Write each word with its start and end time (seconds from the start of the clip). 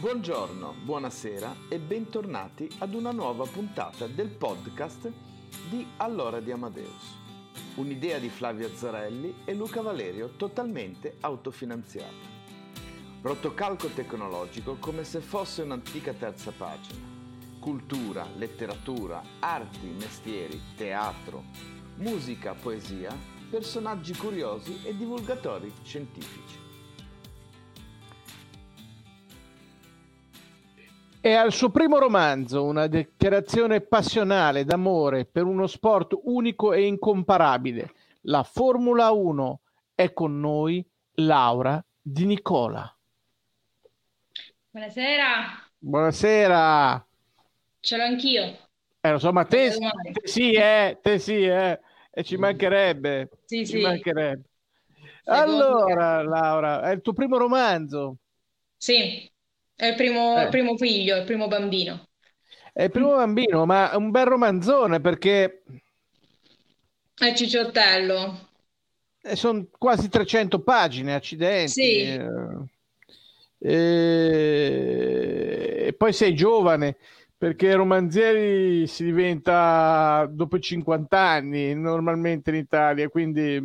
Buongiorno, 0.00 0.76
buonasera 0.84 1.56
e 1.68 1.80
bentornati 1.80 2.70
ad 2.78 2.94
una 2.94 3.10
nuova 3.10 3.44
puntata 3.46 4.06
del 4.06 4.28
podcast 4.28 5.10
di 5.68 5.84
Allora 5.96 6.38
di 6.38 6.52
Amadeus. 6.52 7.18
Un'idea 7.74 8.20
di 8.20 8.28
Flavio 8.28 8.68
Azzarelli 8.68 9.42
e 9.44 9.54
Luca 9.54 9.82
Valerio 9.82 10.34
totalmente 10.36 11.16
autofinanziata. 11.18 12.14
Rotocalco 13.22 13.88
tecnologico 13.88 14.76
come 14.78 15.02
se 15.02 15.18
fosse 15.18 15.62
un'antica 15.62 16.12
terza 16.12 16.52
pagina. 16.52 17.04
Cultura, 17.58 18.24
letteratura, 18.36 19.20
arti, 19.40 19.88
mestieri, 19.98 20.60
teatro, 20.76 21.42
musica, 21.96 22.54
poesia, 22.54 23.12
personaggi 23.50 24.14
curiosi 24.14 24.78
e 24.84 24.96
divulgatori 24.96 25.72
scientifici. 25.82 26.67
È 31.28 31.34
al 31.34 31.52
suo 31.52 31.68
primo 31.68 31.98
romanzo 31.98 32.64
una 32.64 32.86
dichiarazione 32.86 33.82
passionale 33.82 34.64
d'amore 34.64 35.26
per 35.26 35.44
uno 35.44 35.66
sport 35.66 36.18
unico 36.22 36.72
e 36.72 36.86
incomparabile, 36.86 37.92
la 38.22 38.42
Formula 38.42 39.10
1. 39.10 39.60
È 39.94 40.14
con 40.14 40.40
noi 40.40 40.82
Laura 41.16 41.84
Di 42.00 42.24
Nicola. 42.24 42.90
Buonasera, 44.70 45.68
Buonasera. 45.76 47.06
ce 47.80 47.96
l'ho 47.98 48.04
anch'io. 48.04 48.56
Eh, 48.98 49.10
lo 49.10 49.18
so, 49.18 49.30
ma 49.30 49.44
te, 49.44 49.68
te 49.68 50.26
sì, 50.26 50.52
eh, 50.52 50.98
te 51.02 51.18
sì, 51.18 51.44
eh. 51.44 51.78
E 52.10 52.24
ci 52.24 52.38
mancherebbe. 52.38 53.28
Sì, 53.44 53.66
ci 53.66 53.76
sì. 53.76 53.82
mancherebbe. 53.82 54.48
Secondo 55.22 55.74
Allora, 55.74 56.22
Laura, 56.22 56.80
è 56.88 56.92
il 56.94 57.02
tuo 57.02 57.12
primo 57.12 57.36
romanzo. 57.36 58.16
Sì, 58.78 59.30
è 59.78 59.86
il 59.86 59.94
primo, 59.94 60.46
Eh. 60.46 60.50
primo 60.50 60.76
figlio, 60.76 61.16
il 61.16 61.24
primo 61.24 61.48
bambino. 61.48 62.04
È 62.72 62.84
il 62.84 62.90
primo 62.90 63.16
bambino, 63.16 63.66
ma 63.66 63.90
è 63.90 63.96
un 63.96 64.10
bel 64.10 64.24
romanzone 64.26 65.00
perché 65.00 65.62
È 67.14 67.34
Cicciottello. 67.34 68.48
sono 69.34 69.66
quasi 69.78 70.08
300 70.08 70.62
pagine, 70.62 71.14
accidenti. 71.14 71.84
Sì. 71.84 71.86
Eh, 71.86 72.28
E... 73.60 74.66
e 75.88 75.92
poi 75.94 76.12
sei 76.12 76.34
giovane, 76.34 76.96
perché 77.36 77.74
romanzieri 77.74 78.86
si 78.86 79.04
diventa 79.04 80.26
dopo 80.30 80.56
i 80.56 80.60
50 80.60 81.18
anni 81.20 81.74
normalmente 81.74 82.50
in 82.50 82.56
Italia, 82.56 83.08
quindi 83.08 83.60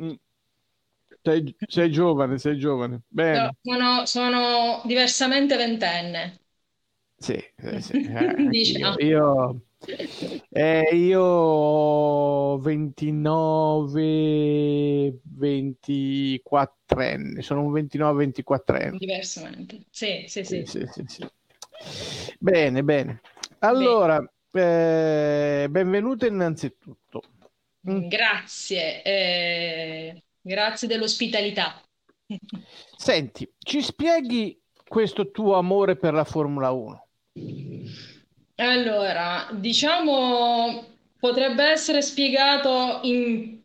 mm, 0.00 0.12
sei, 1.22 1.54
sei 1.66 1.90
giovane, 1.90 2.38
sei 2.38 2.58
giovane. 2.58 3.02
Bene, 3.08 3.56
Sono, 3.62 4.06
sono 4.06 4.82
diversamente 4.84 5.56
ventenne. 5.56 6.40
sì, 7.16 7.38
sì, 7.56 7.80
sì, 7.80 7.92
eh. 8.02 8.34
Diciamo. 8.50 8.96
Io, 9.04 9.60
eh, 10.50 10.88
io 10.92 11.20
ho 11.22 12.58
29, 12.58 14.02
24 15.22 17.00
anni, 17.02 17.42
sono 17.42 17.62
un 17.64 17.72
29-24 17.72 18.76
anni. 18.76 18.98
Diversamente. 18.98 19.84
Sì, 19.90 20.24
sì, 20.28 20.44
sì. 20.44 20.64
Sì, 20.64 20.86
sì, 20.86 21.04
sì. 21.06 21.28
Bene, 22.38 22.82
bene. 22.82 23.20
Allora, 23.60 24.18
eh, 24.52 25.66
benvenuta 25.70 26.26
innanzitutto. 26.26 27.22
Mm. 27.88 28.08
Grazie, 28.08 29.02
eh, 29.04 30.22
grazie 30.42 30.88
dell'ospitalità. 30.88 31.80
Senti, 32.96 33.50
ci 33.58 33.82
spieghi 33.82 34.60
questo 34.86 35.30
tuo 35.30 35.56
amore 35.56 35.96
per 35.96 36.14
la 36.14 36.24
Formula 36.24 36.70
1? 36.70 37.08
Allora, 38.56 39.48
diciamo, 39.52 40.84
potrebbe 41.18 41.64
essere 41.70 42.02
spiegato 42.02 43.00
in 43.04 43.58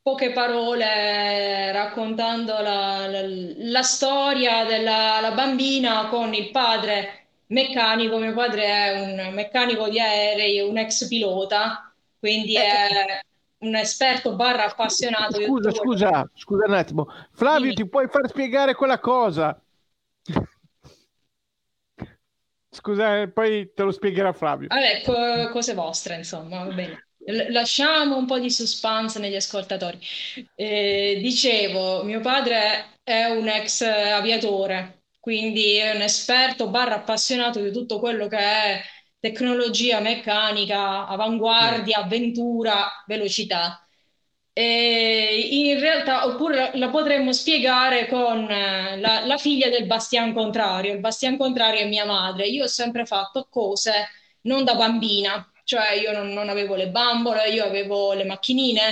poche 0.00 0.32
parole 0.32 1.70
raccontando 1.72 2.52
la, 2.60 3.06
la- 3.08 3.22
la 3.26 3.82
storia 3.82 4.64
della 4.64 5.20
la 5.20 5.32
bambina 5.32 6.08
con 6.08 6.32
il 6.34 6.50
padre 6.50 7.26
meccanico. 7.48 8.18
Mio 8.18 8.32
padre 8.32 8.64
è 8.64 9.00
un 9.28 9.34
meccanico 9.34 9.88
di 9.90 10.00
aerei, 10.00 10.60
un 10.60 10.78
ex 10.78 11.06
pilota, 11.08 11.92
quindi 12.18 12.56
è 12.56 13.22
un 13.62 13.76
esperto 13.76 14.34
barra 14.34 14.64
appassionato 14.66 15.34
Scusa, 15.40 15.46
quello- 15.46 15.72
scusa, 15.72 16.30
scusa 16.34 16.64
un 16.66 16.74
attimo. 16.74 17.06
Flavio, 17.32 17.72
Dimmi. 17.72 17.74
ti 17.74 17.88
puoi 17.88 18.08
far 18.08 18.28
spiegare 18.28 18.74
quella 18.74 18.98
cosa? 18.98 19.60
Scusa, 22.74 23.20
eh, 23.20 23.28
poi 23.30 23.70
te 23.74 23.82
lo 23.82 23.90
spiegherà 23.90 24.32
Flavio. 24.32 24.68
Vabbè, 24.68 25.02
co- 25.04 25.50
cose 25.52 25.74
vostre, 25.74 26.16
insomma, 26.16 26.64
va 26.64 26.72
bene. 26.72 27.08
L- 27.26 27.52
Lasciamo 27.52 28.16
un 28.16 28.26
po' 28.26 28.38
di 28.38 28.50
suspense 28.50 29.18
negli 29.18 29.36
ascoltatori. 29.36 29.98
Eh, 30.54 31.18
dicevo, 31.20 32.02
mio 32.02 32.20
padre 32.20 32.98
è 33.02 33.26
un 33.26 33.46
ex 33.46 33.82
aviatore, 33.82 35.02
quindi 35.20 35.76
è 35.76 35.94
un 35.94 36.00
esperto 36.00 36.68
barra 36.68 36.96
appassionato 36.96 37.60
di 37.60 37.70
tutto 37.70 38.00
quello 38.00 38.26
che 38.26 38.38
è 38.38 38.82
tecnologia 39.22 40.00
meccanica, 40.00 41.06
avanguardia, 41.06 41.98
avventura, 41.98 43.04
velocità. 43.06 43.86
E 44.52 45.48
in 45.52 45.78
realtà, 45.78 46.26
oppure 46.26 46.72
la 46.74 46.90
potremmo 46.90 47.32
spiegare 47.32 48.08
con 48.08 48.50
eh, 48.50 48.98
la, 48.98 49.24
la 49.24 49.36
figlia 49.38 49.68
del 49.68 49.86
Bastian 49.86 50.32
Contrario. 50.34 50.92
Il 50.92 50.98
Bastian 50.98 51.36
Contrario 51.36 51.82
è 51.82 51.88
mia 51.88 52.04
madre. 52.04 52.48
Io 52.48 52.64
ho 52.64 52.66
sempre 52.66 53.06
fatto 53.06 53.46
cose 53.48 54.08
non 54.42 54.64
da 54.64 54.74
bambina, 54.74 55.48
cioè 55.62 55.92
io 55.92 56.10
non, 56.12 56.30
non 56.32 56.48
avevo 56.48 56.74
le 56.74 56.88
bambole, 56.88 57.48
io 57.50 57.64
avevo 57.64 58.14
le 58.14 58.24
macchinine. 58.24 58.82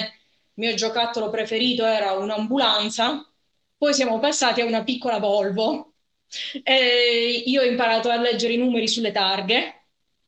Il 0.55 0.67
mio 0.67 0.75
giocattolo 0.75 1.29
preferito 1.31 1.85
era 1.85 2.12
un'ambulanza. 2.12 3.29
Poi 3.76 3.93
siamo 3.94 4.21
passati 4.21 4.61
a 4.61 4.65
una 4.65 4.85
piccola 4.85 5.19
Volvo. 5.19 5.94
E 6.62 7.43
io 7.47 7.62
ho 7.62 7.65
imparato 7.65 8.11
a 8.11 8.17
leggere 8.17 8.53
i 8.53 8.56
numeri 8.59 8.87
sulle 8.87 9.11
targhe 9.11 9.80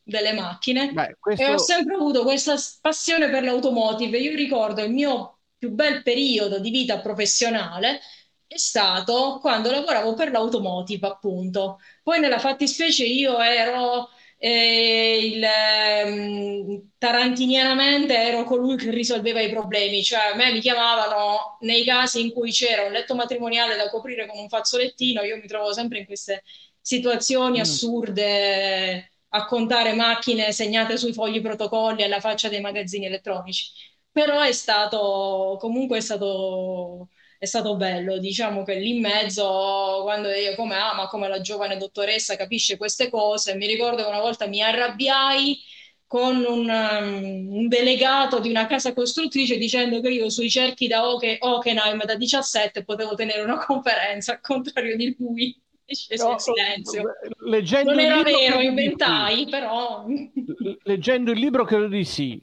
delle 0.02 0.32
macchine. 0.32 0.92
Beh, 0.92 1.16
E 1.34 1.44
ho 1.50 1.58
questo... 1.58 1.58
sempre 1.58 1.94
avuto 1.94 2.22
questa 2.22 2.56
passione 2.80 3.30
per 3.30 3.42
l'automotive. 3.44 4.18
Io 4.18 4.34
ricordo 4.34 4.82
il 4.82 4.92
mio 4.92 5.38
più 5.56 5.70
bel 5.70 6.02
periodo 6.02 6.58
di 6.58 6.70
vita 6.70 7.00
professionale 7.00 8.00
è 8.46 8.58
stato 8.58 9.38
quando 9.40 9.70
lavoravo 9.70 10.14
per 10.14 10.30
l'automotive, 10.30 11.06
appunto. 11.06 11.78
Poi 12.02 12.20
nella 12.20 12.38
fattispecie 12.38 13.04
io 13.04 13.40
ero 13.40 14.08
eh, 14.38 15.18
il, 15.24 15.42
ehm, 15.42 16.90
tarantinianamente 16.98 18.14
ero 18.16 18.44
colui 18.44 18.76
che 18.76 18.90
risolveva 18.90 19.40
i 19.40 19.48
problemi, 19.50 20.02
cioè 20.02 20.32
a 20.32 20.34
me 20.36 20.52
mi 20.52 20.60
chiamavano 20.60 21.56
nei 21.60 21.84
casi 21.84 22.20
in 22.20 22.32
cui 22.32 22.50
c'era 22.50 22.84
un 22.84 22.92
letto 22.92 23.14
matrimoniale 23.14 23.76
da 23.76 23.88
coprire 23.88 24.26
con 24.26 24.38
un 24.38 24.48
fazzolettino, 24.48 25.22
io 25.22 25.36
mi 25.36 25.46
trovo 25.46 25.72
sempre 25.72 25.98
in 25.98 26.06
queste 26.06 26.42
situazioni 26.80 27.58
Mm. 27.58 27.60
assurde 27.60 29.11
a 29.34 29.44
contare 29.46 29.94
macchine 29.94 30.52
segnate 30.52 30.96
sui 30.96 31.12
fogli 31.12 31.40
protocolli 31.40 32.02
alla 32.02 32.20
faccia 32.20 32.48
dei 32.48 32.60
magazzini 32.60 33.06
elettronici. 33.06 33.70
Però 34.10 34.40
è 34.42 34.52
stato 34.52 35.56
comunque 35.58 35.98
è 35.98 36.00
stato, 36.00 37.08
è 37.38 37.46
stato 37.46 37.76
bello, 37.76 38.18
diciamo 38.18 38.62
che 38.62 38.74
lì 38.74 38.90
in 38.96 39.00
mezzo, 39.00 40.00
quando 40.02 40.28
io 40.30 40.54
come, 40.54 40.76
ah, 40.76 40.94
ma 40.94 41.08
come 41.08 41.28
la 41.28 41.40
giovane 41.40 41.78
dottoressa 41.78 42.36
capisce 42.36 42.76
queste 42.76 43.08
cose, 43.08 43.54
mi 43.54 43.66
ricordo 43.66 44.02
che 44.02 44.08
una 44.08 44.20
volta 44.20 44.46
mi 44.46 44.60
arrabbiai 44.62 45.58
con 46.06 46.44
un, 46.44 46.68
um, 46.68 47.54
un 47.56 47.68
delegato 47.68 48.38
di 48.38 48.50
una 48.50 48.66
casa 48.66 48.92
costruttrice 48.92 49.56
dicendo 49.56 50.00
che 50.02 50.10
io 50.10 50.28
sui 50.28 50.50
cerchi 50.50 50.86
da 50.86 51.08
Hockenheim 51.08 52.04
da 52.04 52.16
17 52.16 52.84
potevo 52.84 53.14
tenere 53.14 53.40
una 53.42 53.56
conferenza, 53.64 54.32
al 54.32 54.40
contrario 54.42 54.94
di 54.96 55.16
lui. 55.18 55.58
No, 56.16 56.36
leggendo 57.44 57.90
Non 57.90 58.00
il 58.00 58.06
era 58.06 58.16
libro 58.16 58.36
vero, 58.36 58.56
credo 58.56 58.58
di 58.58 58.66
inventai, 58.66 59.48
però 59.48 60.06
sì. 60.08 60.30
Leggendo 60.84 61.30
il 61.30 61.38
libro 61.38 61.64
credo 61.64 61.88
di 61.88 62.04
sì. 62.04 62.40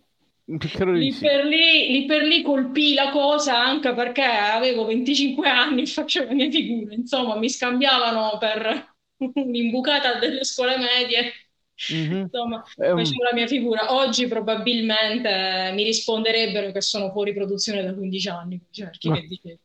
Credo 0.58 0.94
di 0.94 1.00
lì 1.06 1.12
sì. 1.12 1.26
per 1.26 1.46
lì, 1.46 1.92
lì 1.92 2.06
per 2.06 2.24
lì 2.24 2.42
colpì 2.42 2.94
la 2.96 3.12
cosa 3.12 3.60
anche 3.62 3.94
perché 3.94 4.24
avevo 4.24 4.86
25 4.86 5.48
anni 5.48 5.82
e 5.84 5.86
facevo 5.86 6.28
le 6.30 6.34
mie 6.34 6.52
figure, 6.52 6.96
insomma, 6.96 7.38
mi 7.38 7.50
scambiavano 7.50 8.38
per 8.40 8.96
un'imbucata 9.18 10.18
delle 10.18 10.44
scuole 10.44 10.78
medie. 10.78 11.34
Mhm. 11.90 12.30
Insomma, 12.32 12.64
facevo 12.64 13.24
la 13.24 13.34
mia 13.34 13.48
figura. 13.48 13.94
Oggi 13.94 14.28
probabilmente 14.28 15.72
mi 15.74 15.84
risponderebbe 15.84 16.72
che 16.72 16.82
sono 16.82 17.12
fuori 17.12 17.34
produzione 17.34 17.84
da 17.84 17.94
15 17.94 18.30
anni. 18.30 18.62
Cioè, 18.70 18.90
chi 18.92 19.12
che 19.12 19.22
dice? 19.28 19.60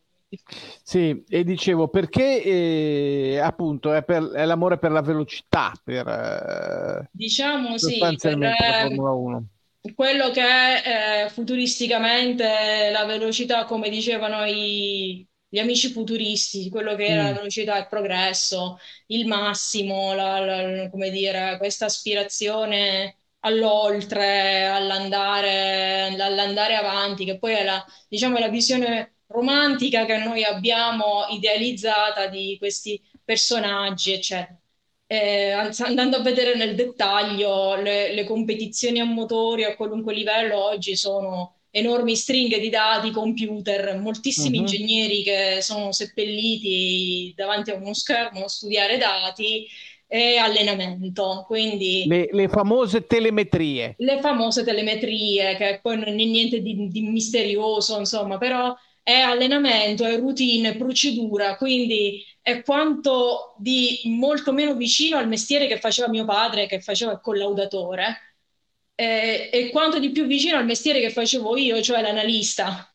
Sì, 0.83 1.25
e 1.29 1.45
dicevo 1.45 1.89
perché 1.89 2.43
eh, 2.43 3.39
appunto 3.39 3.93
è, 3.93 4.03
per- 4.05 4.31
è 4.31 4.45
l'amore 4.45 4.79
per 4.79 4.91
la 4.93 5.01
velocità, 5.03 5.73
per 5.83 6.07
eh, 6.09 7.11
Diciamo 7.11 7.79
sì, 7.79 8.19
per, 8.21 8.39
la 8.39 8.75
Formula 8.75 9.13
1. 9.13 9.47
quello 9.95 10.31
che 10.31 10.41
è 10.43 11.25
eh, 11.27 11.29
futuristicamente 11.31 12.91
la 12.91 13.05
velocità, 13.05 13.65
come 13.65 13.89
dicevano 13.91 14.45
i- 14.47 15.27
gli 15.49 15.59
amici 15.59 15.91
futuristi, 15.93 16.69
quello 16.71 16.97
che 16.97 17.07
era 17.07 17.23
la 17.25 17.33
Mm. 17.33 17.39
velocità, 17.39 17.79
il 17.79 17.87
progresso, 17.89 18.79
il 19.07 19.27
massimo, 19.27 20.13
la- 20.15 20.41
la- 20.41 20.91
come 20.91 21.11
dire, 21.11 21.57
questa 21.59 21.85
aspirazione 21.87 23.19
all'oltre, 23.41 24.67
all'andare, 24.67 26.07
all'andare 26.19 26.75
avanti, 26.77 27.25
che 27.25 27.39
poi 27.39 27.53
è 27.55 27.63
la, 27.65 27.85
diciamo, 28.09 28.39
la 28.39 28.49
visione 28.49 29.14
romantica 29.27 30.05
che 30.05 30.17
noi 30.19 30.45
abbiamo 30.45 31.27
idealizzata 31.31 32.27
di 32.29 32.57
questi 32.59 33.01
personaggi, 33.25 34.13
eccetera. 34.13 34.59
Eh, 35.07 35.51
andando 35.53 36.17
a 36.17 36.23
vedere 36.23 36.57
nel 36.57 36.75
dettaglio, 36.75 37.77
le, 37.77 38.13
le 38.15 38.25
competizioni 38.25 39.01
a 39.01 39.05
motori 39.05 39.65
a 39.65 39.77
qualunque 39.77 40.15
livello 40.15 40.63
oggi 40.65 40.97
sono 40.97 41.61
enormi 41.71 42.17
stringhe 42.17 42.59
di 42.61 42.71
dati, 42.71 43.11
computer, 43.11 43.99
moltissimi 43.99 44.59
Mhm. 44.59 44.59
ingegneri 44.59 45.23
che 45.23 45.59
sono 45.61 45.93
seppelliti 45.93 47.33
davanti 47.37 47.71
a 47.71 47.75
uno 47.75 47.93
schermo 47.95 48.45
a 48.45 48.49
studiare 48.49 48.97
dati 48.97 49.67
e 50.07 50.37
allenamento. 50.39 51.45
Quindi 51.47 52.13
Le, 52.13 52.29
le 52.33 52.49
famose 52.49 53.01
telemetrie. 53.07 53.97
le 53.97 54.21
famose 54.21 54.65
telemetrie, 54.65 55.57
che 55.57 55.79
poi 55.83 55.97
non 55.97 56.09
è 56.09 56.25
niente 56.25 56.61
di, 56.61 56.89
di 56.89 57.01
misterioso, 57.03 57.99
insomma, 57.99 58.39
però 58.39 58.75
è 59.05 59.21
allenamento, 59.21 60.05
è 60.05 60.19
routine, 60.19 60.71
è 60.71 60.77
procedura, 60.77 61.57
quindi 61.57 62.25
è 62.43 62.63
quanto 62.65 63.55
di 63.59 64.01
molto 64.07 64.53
meno 64.53 64.75
vicino 64.75 65.19
al 65.19 65.29
mestiere 65.29 65.69
che 65.69 65.79
faceva 65.79 66.09
mio 66.09 66.25
padre, 66.25 66.67
che 66.67 66.81
faceva 66.81 67.13
il 67.13 67.21
collaudatore, 67.21 68.37
eh, 68.97 69.51
e 69.53 69.71
quanto 69.71 69.99
di 70.01 70.11
più 70.13 70.27
vicino 70.27 70.57
al 70.59 70.65
mestiere 70.67 71.01
che 71.01 71.11
facevo 71.11 71.57
io, 71.57 71.83
cioè 71.83 72.03
l'analista. 72.03 72.94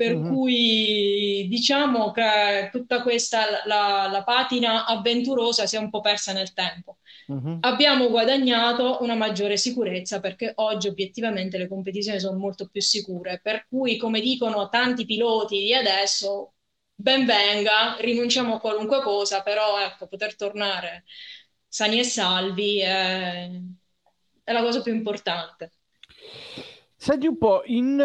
Per 0.00 0.12
Mhm. 0.12 0.24
cui 0.24 1.46
diciamo 1.50 2.10
che 2.10 2.70
tutta 2.72 3.02
questa, 3.02 3.62
la, 3.66 4.08
la 4.10 4.24
patina 4.24 4.86
avventurosa 4.86 5.66
si 5.66 5.76
è 5.76 5.78
un 5.78 5.90
po' 5.90 6.00
persa 6.00 6.32
nel 6.32 6.54
tempo. 6.54 6.98
Mhm. 7.28 7.62
Abbiamo 7.62 8.08
guadagnato 8.08 9.02
una 9.02 9.14
maggiore 9.14 9.58
sicurezza 9.58 10.18
perché 10.20 10.52
oggi 10.56 10.88
obiettivamente 10.88 11.58
le 11.58 11.68
competizioni 11.68 12.18
sono 12.18 12.38
molto 12.38 12.68
più 12.68 12.80
sicure, 12.80 13.40
per 13.42 13.66
cui 13.68 13.98
come 13.98 14.20
dicono 14.22 14.70
tanti 14.70 15.04
piloti 15.04 15.58
di 15.58 15.74
adesso, 15.74 16.54
ben 16.94 17.26
venga, 17.26 17.96
rinunciamo 18.00 18.54
a 18.54 18.60
qualunque 18.60 19.02
cosa, 19.02 19.42
però 19.42 19.78
ecco, 19.84 20.06
poter 20.06 20.34
tornare 20.34 21.04
sani 21.68 21.98
e 21.98 22.04
salvi 22.04 22.78
è, 22.80 23.50
è 24.44 24.52
la 24.52 24.62
cosa 24.62 24.80
più 24.80 24.94
importante. 24.94 25.72
Senti 26.96 27.26
un 27.26 27.38
po', 27.38 27.62
in 27.66 27.96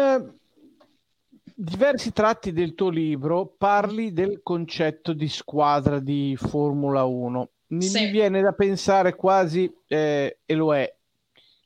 diversi 1.58 2.12
tratti 2.12 2.52
del 2.52 2.74
tuo 2.74 2.90
libro 2.90 3.46
parli 3.46 4.12
del 4.12 4.40
concetto 4.42 5.12
di 5.12 5.28
squadra 5.28 5.98
di 6.00 6.36
Formula 6.36 7.04
1. 7.04 7.50
Mi, 7.68 7.88
Sì. 7.88 8.00
viene 8.06 8.42
da 8.42 8.52
pensare 8.52 9.14
quasi, 9.16 9.72
eh, 9.86 10.38
e 10.44 10.54
lo 10.54 10.74
è, 10.74 10.94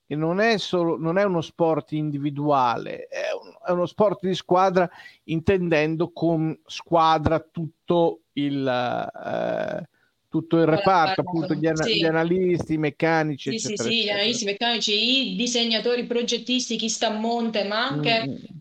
che 0.07 0.15
non 0.17 0.41
è 0.41 0.57
solo, 0.59 0.97
non 0.97 1.19
è 1.19 1.25
uno 1.25 1.41
sport 1.41 1.93
individuale, 1.93 3.07
è, 3.07 3.21
un- 3.41 3.53
è 3.67 3.71
uno 3.73 3.87
sport 3.87 4.27
di 4.27 4.35
squadra 4.35 4.89
intendendo 5.25 6.11
con 6.13 6.59
squadra 6.67 7.41
tutto 7.41 8.23
il, 8.35 8.67
eh, 8.67 9.89
tutto 10.29 10.57
il 10.59 10.67
reparto, 10.67 11.21
appunto 11.21 11.55
gli, 11.55 11.67
ana- 11.67 11.89
sì. 11.89 11.93
gli 11.93 12.05
analisti, 12.07 12.75
i 12.75 12.79
meccanici, 12.79 13.49
Sì, 13.49 13.59
sì, 13.59 13.77
eccetera, 13.77 13.91
sì, 13.91 14.05
gli 14.05 14.09
eccetera. 14.09 14.11
analisti 14.11 14.45
meccanici, 14.45 15.33
i 15.33 15.37
disegnatori, 15.37 16.03
i 16.03 16.07
progettisti, 16.07 16.77
chi 16.77 16.89
sta 16.89 17.09
a 17.09 17.19
monte, 17.19 17.65
ma 17.65 17.85
anche 17.87 18.29
Mm, 18.29 18.61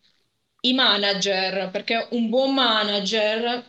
i 0.62 0.74
manager, 0.74 1.70
perché 1.72 2.08
un 2.12 2.30
buon 2.30 2.54
manager 2.54 3.66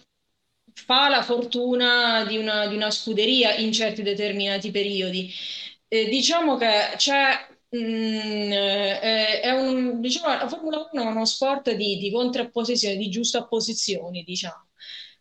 fa 0.72 1.08
la 1.08 1.22
fortuna 1.22 2.24
di 2.24 2.36
una, 2.38 2.66
di 2.66 2.74
una 2.76 2.90
scuderia 2.90 3.54
in 3.56 3.72
certi 3.72 4.02
determinati 4.02 4.70
periodi. 4.70 5.30
Eh, 5.88 6.08
diciamo 6.08 6.56
che 6.56 6.92
c'è, 6.96 7.46
mm, 7.76 8.52
eh, 8.52 9.40
è 9.40 9.50
un, 9.50 10.00
diciamo, 10.00 10.28
la 10.36 10.48
Formula 10.48 10.88
1 10.92 11.02
è 11.02 11.06
uno 11.06 11.24
sport 11.24 11.72
di, 11.74 11.98
di 11.98 12.10
contrapposizione, 12.12 12.96
di 12.96 13.08
giustapposizioni, 13.08 14.22
diciamo. 14.24 14.68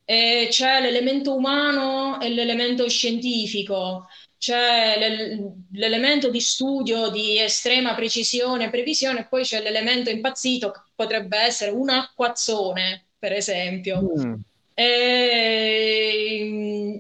E 0.06 0.48
c'è 0.50 0.82
l'elemento 0.82 1.36
umano 1.36 2.20
e 2.20 2.30
l'elemento 2.30 2.88
scientifico, 2.90 4.08
c'è 4.38 4.98
l'el- 4.98 5.54
l'elemento 5.74 6.30
di 6.32 6.40
studio 6.42 7.10
di 7.10 7.40
estrema 7.40 7.94
precisione 7.94 8.66
e 8.66 8.70
previsione, 8.72 9.28
poi 9.28 9.44
c'è 9.44 9.62
l'elemento 9.62 10.10
impazzito 10.10 10.72
potrebbe 11.00 11.38
essere 11.38 11.72
un 11.72 11.88
acquazzone, 11.90 13.06
per 13.18 13.32
esempio. 13.32 14.02
mm. 14.02 14.34
E, 14.74 16.20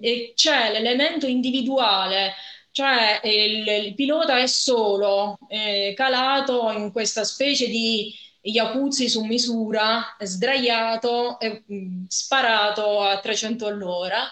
e 0.01 0.31
c'è 0.35 0.71
l'elemento 0.71 1.27
individuale, 1.27 2.33
cioè 2.71 3.19
il, 3.23 3.67
il 3.67 3.95
pilota 3.95 4.39
è 4.39 4.47
solo, 4.47 5.37
eh, 5.49 5.93
calato 5.97 6.71
in 6.71 6.93
questa 6.93 7.25
specie 7.25 7.67
di 7.67 8.13
Iacuzzi 8.41 9.09
su 9.09 9.23
misura, 9.25 10.15
sdraiato 10.21 11.37
e 11.39 11.63
mh, 11.65 12.05
sparato 12.07 13.01
a 13.01 13.19
300 13.19 13.67
all'ora, 13.67 14.29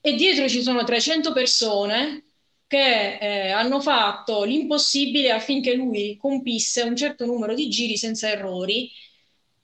e 0.00 0.14
dietro 0.14 0.48
ci 0.48 0.62
sono 0.62 0.84
300 0.84 1.32
persone 1.32 2.25
che 2.66 3.18
eh, 3.18 3.50
hanno 3.50 3.80
fatto 3.80 4.44
l'impossibile 4.44 5.30
affinché 5.30 5.74
lui 5.74 6.16
compisse 6.16 6.82
un 6.82 6.96
certo 6.96 7.24
numero 7.26 7.54
di 7.54 7.68
giri 7.68 7.96
senza 7.96 8.28
errori 8.28 8.90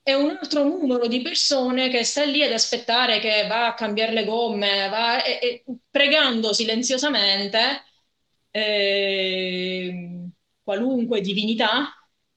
e 0.03 0.13
un 0.15 0.29
altro 0.31 0.63
numero 0.63 1.07
di 1.07 1.21
persone 1.21 1.89
che 1.89 2.03
sta 2.03 2.23
lì 2.25 2.43
ad 2.43 2.51
aspettare 2.51 3.19
che 3.19 3.47
va 3.47 3.67
a 3.67 3.73
cambiare 3.73 4.11
le 4.13 4.25
gomme, 4.25 4.89
va, 4.89 5.23
e, 5.23 5.39
e 5.41 5.63
pregando 5.89 6.53
silenziosamente 6.53 7.83
eh, 8.51 10.29
qualunque 10.63 11.21
divinità 11.21 11.89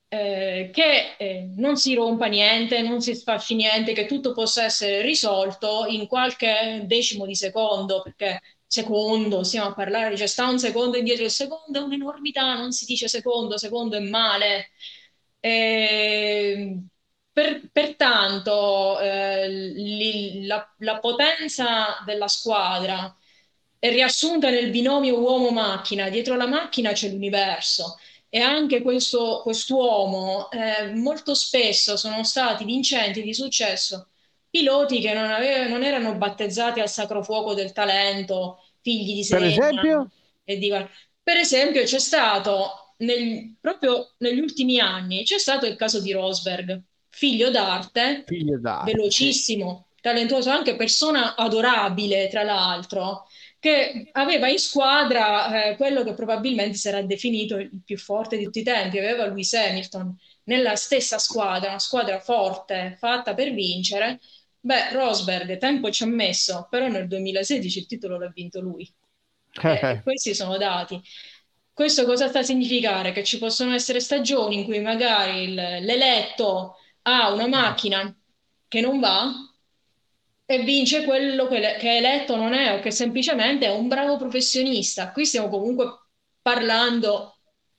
eh, 0.08 0.70
che 0.72 1.16
eh, 1.18 1.48
non 1.56 1.76
si 1.76 1.94
rompa 1.94 2.26
niente, 2.26 2.82
non 2.82 3.00
si 3.00 3.14
sfasci 3.14 3.54
niente, 3.54 3.92
che 3.92 4.06
tutto 4.06 4.32
possa 4.32 4.64
essere 4.64 5.02
risolto 5.02 5.86
in 5.88 6.06
qualche 6.06 6.82
decimo 6.86 7.26
di 7.26 7.34
secondo, 7.34 8.02
perché 8.02 8.40
secondo, 8.66 9.42
stiamo 9.44 9.68
a 9.70 9.74
parlare, 9.74 10.16
cioè 10.16 10.26
sta 10.26 10.48
un 10.48 10.58
secondo 10.58 10.96
indietro, 10.96 11.24
il 11.24 11.30
secondo 11.30 11.78
è 11.78 11.82
un'enormità, 11.82 12.54
non 12.56 12.72
si 12.72 12.84
dice 12.84 13.08
secondo, 13.08 13.58
secondo 13.58 13.96
è 13.96 14.00
male. 14.00 14.70
E 15.40 16.82
per, 17.32 17.70
pertanto 17.70 18.98
eh, 19.00 19.48
li, 19.48 20.46
la, 20.46 20.66
la 20.78 20.98
potenza 20.98 22.02
della 22.04 22.28
squadra 22.28 23.14
è 23.78 23.90
riassunta 23.90 24.50
nel 24.50 24.70
binomio 24.70 25.18
uomo-macchina. 25.18 26.08
Dietro 26.08 26.34
la 26.36 26.46
macchina 26.46 26.92
c'è 26.92 27.08
l'universo 27.10 27.98
e 28.28 28.40
anche 28.40 28.82
questo 28.82 29.40
quest'uomo 29.42 30.50
eh, 30.50 30.92
molto 30.94 31.34
spesso 31.34 31.96
sono 31.96 32.24
stati 32.24 32.64
vincenti 32.64 33.22
di 33.22 33.32
successo 33.34 34.08
piloti 34.56 35.00
che 35.00 35.12
non, 35.12 35.30
avevano, 35.30 35.68
non 35.70 35.82
erano 35.84 36.14
battezzati 36.16 36.80
al 36.80 36.88
sacro 36.88 37.22
fuoco 37.22 37.54
del 37.54 37.72
talento, 37.72 38.58
figli 38.80 39.14
di 39.14 39.24
Per 39.28 39.42
Senna 39.42 39.44
esempio? 39.44 40.10
e 40.44 40.58
di... 40.58 40.70
Per 41.22 41.36
esempio 41.36 41.82
c'è 41.82 41.98
stato, 41.98 42.94
nel- 42.98 43.56
proprio 43.60 44.14
negli 44.18 44.38
ultimi 44.38 44.78
anni, 44.78 45.24
c'è 45.24 45.38
stato 45.38 45.66
il 45.66 45.74
caso 45.76 46.00
di 46.00 46.12
Rosberg, 46.12 46.80
figlio 47.08 47.50
d'arte, 47.50 48.24
Figlio 48.24 48.58
d'arte. 48.60 48.92
velocissimo, 48.92 49.88
talentuoso, 50.00 50.50
anche 50.50 50.76
persona 50.76 51.34
adorabile, 51.34 52.28
tra 52.28 52.42
l'altro, 52.44 53.26
che 53.58 54.08
aveva 54.12 54.48
in 54.48 54.58
squadra 54.58 55.70
eh, 55.70 55.76
quello 55.76 56.04
che 56.04 56.14
probabilmente 56.14 56.76
sarà 56.76 57.02
definito 57.02 57.56
il 57.56 57.82
più 57.84 57.98
forte 57.98 58.36
di 58.36 58.44
tutti 58.44 58.60
i 58.60 58.62
tempi, 58.62 58.98
aveva 58.98 59.26
Lewis 59.26 59.52
Hamilton 59.54 60.16
nella 60.44 60.76
stessa 60.76 61.18
squadra, 61.18 61.70
una 61.70 61.78
squadra 61.80 62.20
forte, 62.20 62.96
fatta 62.98 63.34
per 63.34 63.52
vincere. 63.52 64.20
Beh, 64.66 64.90
Rosberg 64.92 65.58
tempo 65.58 65.90
ci 65.90 66.02
ha 66.02 66.06
messo, 66.06 66.66
però 66.68 66.88
nel 66.88 67.06
2016 67.06 67.78
il 67.78 67.86
titolo 67.86 68.18
l'ha 68.18 68.30
vinto 68.34 68.60
lui. 68.60 68.92
Eh, 69.68 70.00
questi 70.02 70.34
sono 70.34 70.56
dati. 70.56 71.00
Questo 71.72 72.04
cosa 72.04 72.26
sta 72.28 72.40
a 72.40 72.42
significare? 72.42 73.12
Che 73.12 73.22
ci 73.22 73.38
possono 73.38 73.74
essere 73.74 74.00
stagioni 74.00 74.56
in 74.58 74.64
cui 74.64 74.80
magari 74.80 75.44
il- 75.44 75.54
l'eletto 75.54 76.76
ha 77.02 77.32
una 77.32 77.46
macchina 77.46 78.12
che 78.66 78.80
non 78.80 78.98
va 78.98 79.30
e 80.44 80.62
vince 80.62 81.04
quello 81.04 81.46
che, 81.48 81.58
le- 81.58 81.76
che 81.78 81.96
eletto 81.96 82.36
non 82.36 82.52
è 82.52 82.74
o 82.76 82.80
che 82.80 82.90
semplicemente 82.90 83.66
è 83.66 83.70
un 83.72 83.88
bravo 83.88 84.16
professionista. 84.16 85.10
Qui 85.12 85.24
stiamo 85.26 85.48
comunque 85.48 86.06
parlando 86.40 87.38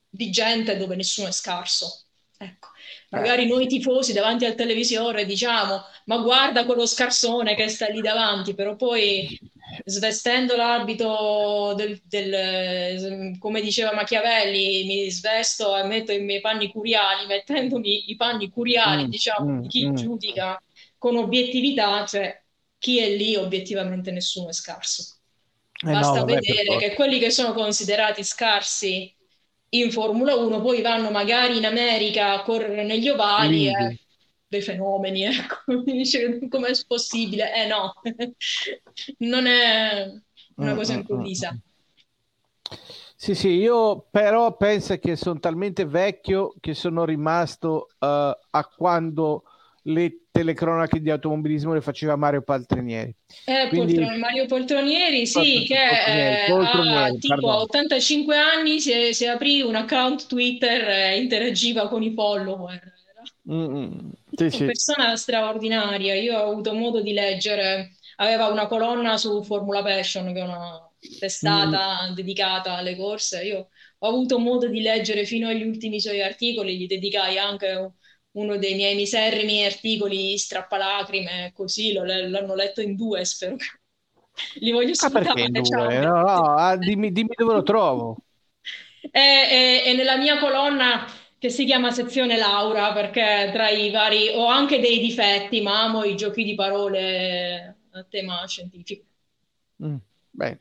di 0.10 0.30
gente 0.30 0.76
dove 0.78 0.96
nessuno 0.96 1.28
è 1.28 1.32
scarso. 1.32 2.06
Ecco, 2.38 2.70
magari 3.10 3.48
noi 3.48 3.68
tifosi 3.68 4.14
davanti 4.14 4.46
al 4.46 4.56
televisore 4.56 5.26
diciamo, 5.26 5.82
ma 6.06 6.18
guarda 6.18 6.66
quello 6.66 6.86
scarsone 6.86 7.56
che 7.56 7.68
sta 7.70 7.88
lì 7.88 8.02
davanti, 8.02 8.54
però 8.54 8.76
poi 8.76 9.40
svestendo 9.86 10.56
l'abito 10.56 11.74
del, 11.76 12.02
del- 12.06 13.38
come 13.40 13.62
diceva 13.62 13.94
Machiavelli, 13.94 14.86
mi 14.86 15.10
svesto 15.12 15.76
e 15.78 15.84
metto 15.84 16.12
i 16.12 16.20
miei 16.22 16.42
panni 16.42 16.72
curiali, 16.72 17.26
mettendomi 17.28 18.10
i 18.10 18.16
panni 18.16 18.50
curiali, 18.50 19.06
Mm, 19.06 19.10
diciamo, 19.10 19.46
mm, 19.46 19.60
di 19.60 19.68
chi 19.68 19.90
mm. 19.90 19.96
giudica 19.96 20.62
con 20.98 21.16
obiettività, 21.18 22.06
cioè 22.06 22.42
chi 22.78 23.00
è 23.00 23.10
lì 23.16 23.36
obiettivamente 23.36 24.12
nessuno 24.12 24.50
è 24.50 24.54
scarso. 24.54 25.16
Eh 25.86 25.96
no, 25.96 26.00
Basta 26.00 26.20
vabbè, 26.20 26.40
per 26.40 26.40
vedere 26.40 26.76
che 26.78 26.94
quelli 26.96 27.20
che 27.20 27.30
sono 27.32 27.54
considerati 27.54 28.24
scarsi 28.24 29.16
in 29.70 29.92
Formula 29.92 30.36
1 30.36 30.62
poi 30.62 30.82
vanno 30.82 31.10
magari 31.12 31.58
in 31.58 31.66
America 31.66 32.34
a 32.34 32.44
correre 32.44 32.84
negli 32.86 33.10
ovali 33.10 33.68
Quindi. 33.68 33.68
e 33.68 34.00
dei 34.48 34.62
fenomeni, 34.62 35.24
ecco. 35.26 35.82
Dice 35.84 36.48
com'è 36.50 36.72
possibile? 36.88 37.54
Eh 37.54 37.68
no, 37.68 37.94
non 39.20 39.46
è 39.48 40.08
una 40.56 40.74
cosa 40.74 40.94
Mm, 40.94 41.06
mm, 41.12 41.32
improvvisa. 41.34 41.54
mm. 41.54 41.62
Sì, 43.16 43.34
sì, 43.36 43.50
io 43.50 44.08
però 44.12 44.56
penso 44.56 44.98
che 44.98 45.16
sono 45.16 45.40
talmente 45.40 45.86
vecchio 45.86 46.54
che 46.60 46.74
sono 46.74 47.04
rimasto 47.06 47.88
eh, 48.00 48.38
a 48.50 48.66
quando 48.76 49.44
le 49.84 50.27
telecronache 50.38 51.02
di 51.02 51.10
automobilismo 51.10 51.74
le 51.74 51.82
faceva 51.82 52.16
Mario 52.16 52.42
Paltrinieri. 52.42 53.14
Eh, 53.46 53.68
Quindi- 53.70 53.96
Poltron- 53.96 54.20
Mario 54.20 54.46
Poltronieri, 54.46 55.26
sì, 55.26 55.34
Poltron- 55.34 55.66
che 55.66 55.78
Poltronieri, 55.88 56.36
eh, 56.36 56.46
Poltronieri, 56.48 56.98
ha 56.98 57.10
tipo 57.12 57.28
pardon. 57.34 57.50
a 57.50 57.60
85 57.62 58.38
anni 58.38 58.80
si, 58.80 59.14
si 59.14 59.26
aprì 59.26 59.62
un 59.62 59.76
account 59.76 60.28
Twitter 60.28 60.88
e 60.90 61.20
interagiva 61.20 61.88
con 61.88 62.04
i 62.04 62.14
follower. 62.14 62.94
Mm, 63.52 63.76
mm. 63.76 64.10
Sì, 64.32 64.44
Una 64.44 64.50
sì. 64.52 64.66
persona 64.66 65.16
straordinaria. 65.16 66.14
Io 66.16 66.38
ho 66.38 66.52
avuto 66.52 66.74
modo 66.74 67.02
di 67.02 67.14
leggere, 67.14 67.92
aveva 68.18 68.48
una 68.48 68.68
colonna 68.68 69.18
su 69.18 69.42
Formula 69.44 69.82
Passion, 69.82 70.34
che 70.34 70.40
è 70.40 70.44
una 70.44 70.82
testata 71.20 72.12
dedicata 72.14 72.76
alle 72.76 72.96
corse. 72.96 73.44
Io 73.44 73.70
ho 74.00 74.08
avuto 74.08 74.38
modo 74.40 74.68
di 74.68 74.82
leggere 74.82 75.26
fino 75.26 75.48
agli 75.48 75.64
ultimi 75.66 76.00
suoi 76.00 76.22
articoli, 76.22 76.78
gli 76.78 76.88
dedicai 76.88 77.38
anche 77.38 77.94
uno 78.38 78.58
dei 78.58 78.76
miei 78.76 78.96
miserrimi 78.96 79.66
articoli 79.66 80.38
strappalacrime, 80.38 81.52
così 81.54 81.94
lo- 81.94 82.04
l'hanno 82.04 82.56
letto 82.56 82.82
in 82.82 82.96
due, 82.96 83.26
spero 83.26 83.56
che 83.58 83.66
li 84.62 84.72
voglio 84.72 84.94
Ah, 85.00 85.10
salutare. 85.10 85.50
ciao. 85.64 85.90
due? 85.90 86.00
No, 86.00 86.22
no, 86.24 86.56
ah, 86.58 86.76
dimmi, 86.78 87.12
dimmi 87.12 87.34
dove 87.36 87.54
lo 87.54 87.64
trovo. 87.64 88.18
È, 89.12 89.18
è- 89.20 89.84
è 89.84 89.94
nella 89.96 90.18
mia 90.18 90.38
colonna 90.40 91.06
che 91.38 91.50
si 91.50 91.66
chiama 91.66 91.92
sezione 91.92 92.38
Laura, 92.38 92.94
perché 92.94 93.50
tra 93.54 93.70
i 93.70 93.92
vari 93.92 94.30
ho 94.30 94.46
anche 94.48 94.80
dei 94.80 95.00
difetti, 95.00 95.62
ma 95.62 95.84
amo 95.84 96.04
i 96.04 96.16
giochi 96.16 96.44
di 96.44 96.56
parole 96.56 97.78
a 97.92 98.04
tema 98.10 98.46
scientifico. 98.48 99.06
Mm, 99.84 99.98
bene. 100.32 100.58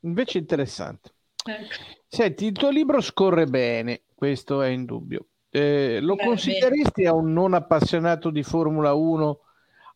Invece 0.00 0.38
interessante. 0.38 1.14
Ecco. 1.46 1.76
Senti, 2.08 2.46
il 2.46 2.52
tuo 2.52 2.70
libro 2.70 3.00
scorre 3.00 3.46
bene, 3.46 4.02
questo 4.14 4.62
è 4.62 4.68
indubbio. 4.68 5.26
Eh, 5.50 6.00
lo 6.00 6.18
consideresti 6.18 7.06
a 7.06 7.14
un 7.14 7.32
non 7.32 7.54
appassionato 7.54 8.30
di 8.30 8.42
Formula 8.42 8.92
1 8.94 9.40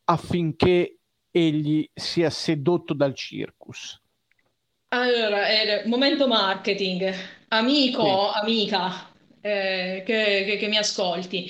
affinché 0.04 0.98
egli 1.30 1.88
sia 1.94 2.30
sedotto 2.30 2.94
dal 2.94 3.14
circus? 3.14 4.00
Allora, 4.92 5.48
eh, 5.48 5.84
momento 5.86 6.26
marketing, 6.26 7.14
amico, 7.48 8.28
amica, 8.30 9.08
eh, 9.40 10.02
che, 10.04 10.44
che- 10.46 10.56
che 10.58 10.66
mi 10.68 10.76
ascolti. 10.78 11.48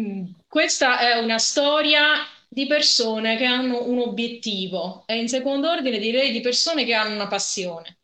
Mm, 0.00 0.26
Questa 0.46 0.98
è 1.00 1.18
una 1.18 1.38
storia 1.38 2.24
di 2.48 2.66
persone 2.66 3.36
che 3.36 3.44
hanno 3.46 3.84
un 3.88 3.98
obiettivo 4.00 5.04
e 5.06 5.18
in 5.18 5.28
secondo 5.28 5.70
ordine 5.70 5.98
direi 5.98 6.30
di 6.32 6.40
persone 6.40 6.84
che 6.84 6.92
hanno 6.94 7.14
una 7.14 7.26
passione. 7.28 7.98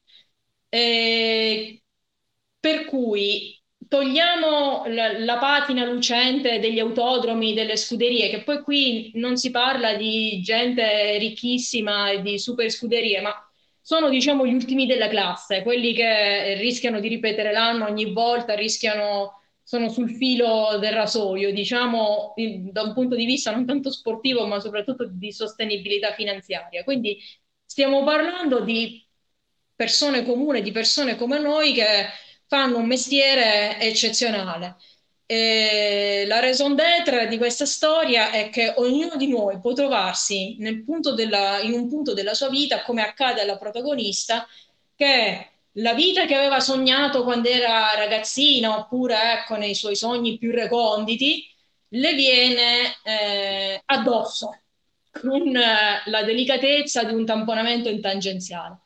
Eh, 0.70 1.82
per 2.60 2.84
cui 2.86 3.62
togliamo 3.94 4.86
la, 4.88 5.16
la 5.20 5.38
patina 5.38 5.84
lucente 5.84 6.58
degli 6.58 6.80
autodromi, 6.80 7.54
delle 7.54 7.76
scuderie, 7.76 8.28
che 8.28 8.42
poi 8.42 8.60
qui 8.60 9.12
non 9.14 9.36
si 9.36 9.52
parla 9.52 9.94
di 9.94 10.40
gente 10.42 11.16
ricchissima 11.18 12.10
e 12.10 12.20
di 12.20 12.36
super 12.40 12.68
scuderie, 12.72 13.20
ma 13.20 13.32
sono, 13.80 14.08
diciamo, 14.08 14.46
gli 14.46 14.52
ultimi 14.52 14.86
della 14.86 15.06
classe, 15.06 15.62
quelli 15.62 15.94
che 15.94 16.54
rischiano 16.54 16.98
di 16.98 17.06
ripetere 17.06 17.52
l'anno 17.52 17.86
ogni 17.86 18.12
volta, 18.12 18.54
rischiano, 18.54 19.42
sono 19.62 19.88
sul 19.88 20.10
filo 20.10 20.76
del 20.80 20.92
rasoio, 20.92 21.52
diciamo, 21.52 22.34
da 22.72 22.82
un 22.82 22.94
punto 22.94 23.14
di 23.14 23.26
vista 23.26 23.52
non 23.52 23.64
tanto 23.64 23.92
sportivo, 23.92 24.44
ma 24.44 24.58
soprattutto 24.58 25.06
di 25.08 25.30
sostenibilità 25.30 26.14
finanziaria. 26.14 26.82
Quindi 26.82 27.16
stiamo 27.64 28.02
parlando 28.02 28.58
di 28.58 29.06
persone 29.76 30.24
comuni, 30.24 30.62
di 30.62 30.72
persone 30.72 31.14
come 31.14 31.38
noi 31.38 31.72
che 31.74 32.06
fanno 32.46 32.78
un 32.78 32.86
mestiere 32.86 33.78
eccezionale. 33.80 34.76
E 35.26 36.24
la 36.26 36.38
raison 36.40 36.74
d'être 36.74 37.26
di 37.28 37.38
questa 37.38 37.64
storia 37.64 38.30
è 38.30 38.50
che 38.50 38.74
ognuno 38.76 39.16
di 39.16 39.28
noi 39.28 39.58
può 39.60 39.72
trovarsi 39.72 40.56
della- 41.14 41.60
in 41.60 41.72
un 41.72 41.88
punto 41.88 42.12
della 42.12 42.34
sua 42.34 42.48
vita, 42.50 42.82
come 42.82 43.02
accade 43.02 43.40
alla 43.40 43.56
protagonista, 43.56 44.46
che 44.94 45.48
la 45.78 45.94
vita 45.94 46.26
che 46.26 46.34
aveva 46.34 46.60
sognato 46.60 47.24
quando 47.24 47.48
era 47.48 47.94
ragazzina, 47.96 48.76
oppure 48.78 49.16
ecco, 49.40 49.56
nei 49.56 49.74
suoi 49.74 49.96
sogni 49.96 50.38
più 50.38 50.52
reconditi, 50.52 51.44
le 51.88 52.14
viene 52.14 52.96
eh, 53.04 53.82
addosso 53.86 54.50
con 55.10 55.56
eh, 55.56 56.02
la 56.06 56.22
delicatezza 56.24 57.04
di 57.04 57.14
un 57.14 57.24
tamponamento 57.24 57.88
in 57.88 58.00
tangenziale. 58.00 58.80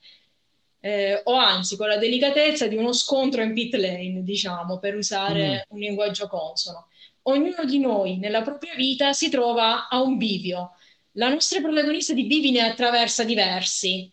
Eh, 0.81 1.21
o 1.25 1.35
anzi 1.35 1.77
con 1.77 1.89
la 1.89 1.97
delicatezza 1.99 2.67
di 2.69 2.77
uno 2.77 2.93
scontro 2.93 3.43
in 3.43 3.53
pit 3.53 3.75
lane, 3.75 4.23
diciamo, 4.23 4.79
per 4.79 4.97
usare 4.97 5.67
un 5.71 5.79
linguaggio 5.81 6.29
consono. 6.29 6.89
Ognuno 7.23 7.65
di 7.65 7.79
noi 7.79 8.19
nella 8.19 8.43
propria 8.43 8.75
vita 8.75 9.13
si 9.13 9.29
trova 9.29 9.89
a 9.89 10.01
un 10.01 10.17
bivio. 10.17 10.73
La 11.13 11.29
nostra 11.29 11.61
protagonista 11.61 12.13
di 12.15 12.27
bivi 12.27 12.51
ne 12.53 12.61
attraversa 12.63 13.25
diversi, 13.25 14.11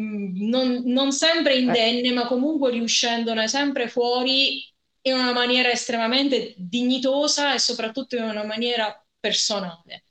Mm, 0.00 0.48
non, 0.48 0.82
non 0.84 1.10
sempre 1.12 1.56
indenne, 1.56 2.12
ma 2.12 2.26
comunque 2.26 2.70
riuscendone 2.70 3.48
sempre 3.48 3.88
fuori 3.88 4.64
in 5.02 5.14
una 5.14 5.32
maniera 5.32 5.70
estremamente 5.70 6.54
dignitosa 6.56 7.54
e 7.54 7.58
soprattutto 7.58 8.16
in 8.16 8.22
una 8.24 8.44
maniera 8.44 9.04
personale. 9.18 10.04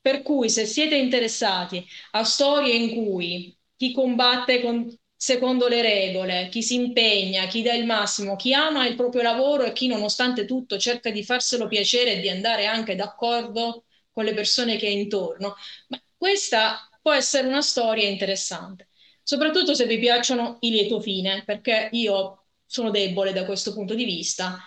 Per 0.00 0.22
cui 0.22 0.50
se 0.50 0.66
siete 0.66 0.96
interessati 0.96 1.84
a 2.12 2.24
storie 2.24 2.74
in 2.74 2.94
cui 3.04 3.56
chi 3.76 3.92
combatte 3.92 4.60
con- 4.60 4.86
secondo 5.24 5.68
le 5.68 5.80
regole, 5.80 6.50
chi 6.50 6.62
si 6.62 6.74
impegna, 6.74 7.46
chi 7.46 7.62
dà 7.62 7.72
il 7.72 7.86
massimo, 7.86 8.36
chi 8.36 8.52
ama 8.52 8.86
il 8.86 8.94
proprio 8.94 9.22
lavoro 9.22 9.64
e 9.64 9.72
chi 9.72 9.86
nonostante 9.86 10.44
tutto 10.44 10.76
cerca 10.76 11.08
di 11.10 11.24
farselo 11.24 11.66
piacere 11.66 12.12
e 12.12 12.20
di 12.20 12.28
andare 12.28 12.66
anche 12.66 12.94
d'accordo 12.94 13.86
con 14.12 14.24
le 14.24 14.34
persone 14.34 14.76
che 14.76 14.86
è 14.86 14.90
intorno. 14.90 15.56
Ma 15.88 16.02
questa 16.14 16.90
può 17.00 17.14
essere 17.14 17.46
una 17.48 17.62
storia 17.62 18.06
interessante, 18.06 18.90
soprattutto 19.22 19.72
se 19.72 19.86
vi 19.86 19.98
piacciono 19.98 20.58
i 20.60 20.68
lieto 20.70 21.00
fine, 21.00 21.42
perché 21.46 21.88
io 21.92 22.44
sono 22.66 22.90
debole 22.90 23.32
da 23.32 23.46
questo 23.46 23.72
punto 23.72 23.94
di 23.94 24.04
vista 24.04 24.58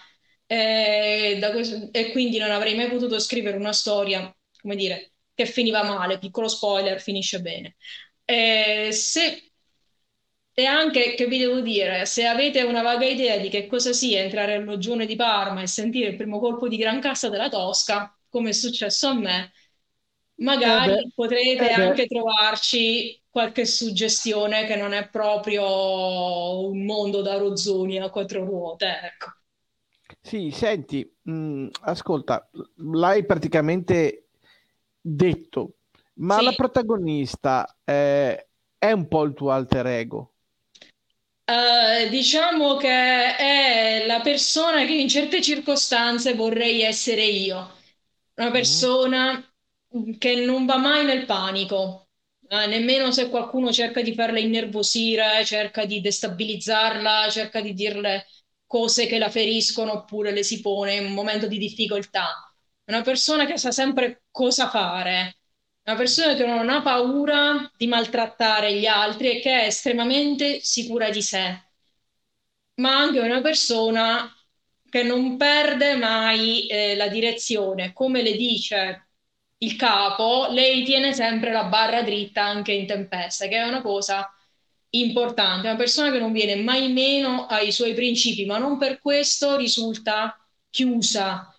e, 0.48 1.38
questo, 1.52 1.90
e 1.92 2.12
quindi 2.12 2.40
non 2.40 2.50
avrei 2.50 2.74
mai 2.76 2.90
potuto 2.90 3.20
scrivere 3.20 3.58
una 3.58 3.74
storia, 3.74 4.36
come 4.60 4.76
dire, 4.76 5.12
che 5.36 5.46
finiva 5.46 5.84
male, 5.84 6.18
piccolo 6.18 6.48
spoiler, 6.48 7.00
finisce 7.00 7.42
bene. 7.42 7.76
E 8.26 8.90
se 8.92 9.47
e 10.60 10.66
anche, 10.66 11.14
che 11.14 11.28
vi 11.28 11.38
devo 11.38 11.62
dire, 11.62 12.08
se 12.08 12.26
avete 12.26 12.64
una 12.64 12.82
vaga 12.82 13.06
idea 13.06 13.38
di 13.38 13.48
che 13.48 13.68
cosa 13.68 13.94
sia 13.94 14.22
entrare 14.22 14.56
al 14.56 14.64
Loggione 14.64 15.06
di 15.06 15.16
Parma 15.16 15.62
e 15.62 15.68
sentire 15.68 16.10
il 16.10 16.16
primo 16.16 16.40
colpo 16.40 16.68
di 16.68 16.78
Gran 16.78 17.00
Cassa 17.00 17.30
della 17.30 17.48
Tosca, 17.48 18.18
come 18.28 18.50
è 18.50 18.54
successo 18.54 19.08
a 19.10 19.14
me, 19.14 19.52
magari 20.38 20.94
eh 20.94 21.12
potrete 21.14 21.70
eh 21.70 21.74
anche 21.74 22.08
trovarci 22.08 23.24
qualche 23.30 23.66
suggestione 23.68 24.66
che 24.66 24.76
non 24.76 24.94
è 24.94 25.08
proprio 25.10 26.68
un 26.70 26.86
mondo 26.86 27.22
da 27.22 27.38
rozzoni 27.38 28.00
a 28.00 28.10
quattro 28.10 28.44
ruote, 28.44 28.88
ecco. 29.04 29.28
Sì, 30.22 30.50
senti, 30.52 31.08
mh, 31.24 31.32
mm, 31.32 31.68
ascolta, 31.82 32.50
l'hai 32.78 33.26
praticamente 33.26 34.30
detto, 35.00 35.76
ma 36.16 36.38
Sì. 36.38 36.44
la 36.46 36.54
protagonista 36.54 37.78
eh, 37.84 38.48
è 38.78 38.92
un 38.92 39.08
po' 39.08 39.24
il 39.24 39.34
tuo 39.34 39.52
alter 39.52 39.86
ego. 39.88 40.34
Eh, 41.50 42.10
diciamo 42.10 42.76
che 42.76 42.90
è 42.90 44.04
la 44.06 44.20
persona 44.22 44.86
che 44.86 44.94
in 44.94 45.08
certe 45.08 45.42
circostanze 45.42 46.34
vorrei 46.34 46.82
essere 46.82 47.24
io, 47.24 47.72
una 48.36 48.50
Mm. 48.50 48.52
persona 48.52 49.42
che 50.18 50.36
non 50.46 50.66
va 50.66 50.78
mai 50.78 51.06
nel 51.06 51.26
panico, 51.26 52.10
eh, 52.50 52.68
nemmeno 52.68 53.12
se 53.12 53.30
qualcuno 53.30 53.72
cerca 53.72 54.02
di 54.02 54.14
farla 54.14 54.40
innervosire, 54.40 55.46
cerca 55.46 55.86
di 55.86 56.02
destabilizzarla, 56.02 57.30
cerca 57.30 57.62
di 57.62 57.74
dirle 57.74 58.26
cose 58.66 59.06
che 59.08 59.18
la 59.18 59.30
feriscono 59.30 59.94
oppure 59.94 60.32
le 60.32 60.44
si 60.44 60.60
pone 60.60 60.96
in 60.96 61.06
un 61.06 61.14
momento 61.14 61.48
di 61.48 61.58
difficoltà. 61.58 62.28
Una 62.88 63.02
persona 63.02 63.46
che 63.46 63.58
sa 63.58 63.72
sempre 63.72 64.24
cosa 64.32 64.70
fare, 64.70 65.37
una 65.88 65.96
persona 65.96 66.36
che 66.36 66.46
non 66.46 66.70
ha 66.70 66.82
paura 66.82 67.72
di 67.78 67.88
maltrattare 67.88 68.74
gli 68.74 68.86
altri 68.86 69.30
e 69.32 69.40
che 69.40 69.62
è 69.62 69.66
estremamente 69.68 70.60
sicura 70.60 71.10
di 71.10 71.22
sé, 71.22 71.64
ma 72.76 72.98
anche 72.98 73.20
una 73.20 73.40
persona 73.42 74.30
che 74.90 75.04
non 75.04 75.38
perde 75.38 75.96
mai 75.96 76.68
eh, 76.68 76.96
la 76.96 77.08
direzione. 77.08 77.94
Come 77.94 78.22
le 78.22 78.36
dice 78.36 79.08
il 79.60 79.76
capo, 79.78 80.48
lei 80.50 80.84
tiene 80.84 81.14
sempre 81.14 81.52
la 81.54 81.64
barra 81.66 82.02
dritta 82.04 82.44
anche 82.44 82.74
in 82.74 82.86
tempesta, 82.86 83.48
che 83.48 83.56
è 83.56 83.68
una 83.68 83.82
cosa 83.82 84.30
importante. 84.90 85.68
Una 85.68 85.78
persona 85.78 86.12
che 86.12 86.20
non 86.20 86.34
viene 86.34 86.56
mai 86.58 86.92
meno 86.92 87.46
ai 87.46 87.72
suoi 87.72 87.94
principi, 87.94 88.46
ma 88.46 88.58
non 88.58 88.78
per 88.78 89.00
questo 89.00 89.56
risulta 89.56 90.38
chiusa 90.70 91.57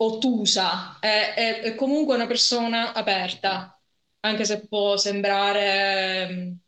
ottusa, 0.00 0.98
è, 1.00 1.34
è- 1.34 1.60
è 1.62 1.74
comunque 1.74 2.14
una 2.14 2.26
persona 2.26 2.92
aperta, 2.94 3.78
anche 4.20 4.44
se 4.44 4.66
può 4.66 4.96
sembrare 4.96 6.28
ehm, 6.28 6.58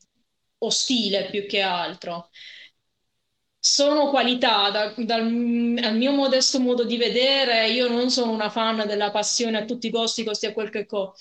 ostile 0.59 1.27
più 1.31 1.47
che 1.47 1.61
altro. 1.63 2.31
Sono 3.63 4.09
qualità, 4.09 4.71
da- 4.71 4.95
dal 4.97 5.21
al 5.83 5.97
mio 5.97 6.13
modesto 6.13 6.59
modo 6.61 6.85
di 6.85 6.97
vedere, 6.97 7.69
io 7.71 7.89
non 7.89 8.11
sono 8.11 8.33
una 8.33 8.49
fan 8.51 8.87
della 8.87 9.11
passione 9.11 9.59
a 9.59 9.65
tutti 9.67 9.89
i 9.89 9.91
costi, 9.91 10.25
costi 10.25 10.47
a 10.47 10.53
quel 10.55 10.71
che 10.71 10.87
co. 10.87 11.15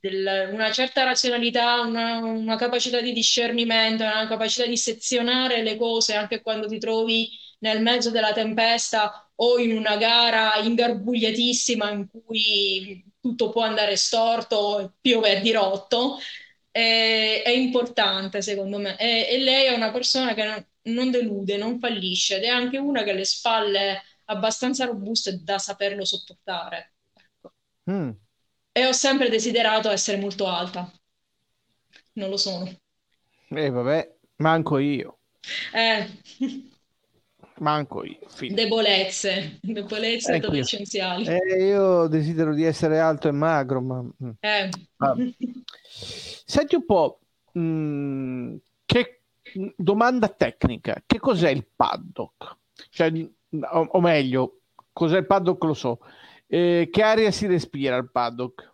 del- 0.00 0.50
una 0.52 0.72
certa 0.72 1.04
razionalità, 1.04 1.80
una, 1.82 2.18
una 2.24 2.56
capacità 2.56 3.00
di 3.00 3.12
discernimento, 3.12 4.02
una 4.04 4.26
capacità 4.26 4.66
di 4.66 4.76
sezionare 4.76 5.62
le 5.62 5.76
cose 5.76 6.14
anche 6.14 6.40
quando 6.42 6.66
ti 6.68 6.78
trovi 6.78 7.28
nel 7.60 7.82
mezzo 7.82 8.10
della 8.10 8.32
tempesta 8.32 9.30
o 9.36 9.58
in 9.58 9.76
una 9.76 9.96
gara 9.96 10.56
ingarbugliatissima 10.56 11.90
in 11.90 12.08
cui 12.08 13.04
tutto 13.20 13.50
può 13.50 13.62
andare 13.62 13.96
storto, 13.96 14.94
piove 15.00 15.36
a 15.36 15.40
dirotto, 15.40 16.18
è, 16.70 17.42
è 17.44 17.50
importante 17.50 18.42
secondo 18.42 18.78
me. 18.78 18.96
E, 18.98 19.26
e 19.30 19.38
lei 19.38 19.66
è 19.66 19.74
una 19.74 19.90
persona 19.90 20.34
che 20.34 20.44
non, 20.44 20.66
non 20.94 21.10
delude, 21.10 21.56
non 21.56 21.78
fallisce 21.78 22.36
ed 22.36 22.44
è 22.44 22.48
anche 22.48 22.78
una 22.78 23.02
che 23.02 23.10
ha 23.10 23.14
le 23.14 23.24
spalle 23.24 24.02
abbastanza 24.26 24.84
robuste 24.86 25.42
da 25.42 25.58
saperlo 25.58 26.04
sopportare. 26.04 26.94
Ecco. 27.14 27.54
Mm. 27.90 28.10
E 28.72 28.86
ho 28.86 28.92
sempre 28.92 29.28
desiderato 29.28 29.90
essere 29.90 30.18
molto 30.18 30.46
alta. 30.46 30.90
Non 32.14 32.28
lo 32.30 32.36
sono. 32.36 32.70
E 33.48 33.70
vabbè, 33.70 34.16
manco 34.36 34.78
io, 34.78 35.18
Eh, 35.72 36.08
manco 37.60 38.04
io. 38.04 38.18
fine. 38.28 38.54
debolezze, 38.54 39.58
debolezze 39.62 40.32
Ecco 40.32 40.44
io. 40.44 40.48
adolescenziali. 40.48 41.26
Eh, 41.26 41.64
io 41.66 42.06
desidero 42.08 42.54
di 42.54 42.64
essere 42.64 42.98
alto 42.98 43.28
e 43.28 43.32
magro, 43.32 43.80
ma... 43.80 44.02
mm. 44.02 44.30
Eh. 44.40 44.68
Ah. 44.98 45.14
Senti 45.88 46.74
un 46.74 46.84
po', 46.84 47.20
mm, 47.58 48.56
che 48.84 49.22
domanda 49.76 50.28
tecnica, 50.28 51.02
che 51.06 51.18
cos'è 51.18 51.50
il 51.50 51.66
paddock? 51.74 52.56
Cioè, 52.90 53.12
o, 53.72 53.88
o 53.92 54.00
meglio, 54.00 54.60
cos'è 54.92 55.18
il 55.18 55.26
paddock 55.26 55.62
lo 55.64 55.74
so. 55.74 55.98
Eh, 56.46 56.88
che 56.90 57.02
aria 57.02 57.30
si 57.30 57.46
respira 57.46 57.96
al 57.96 58.10
paddock? 58.10 58.72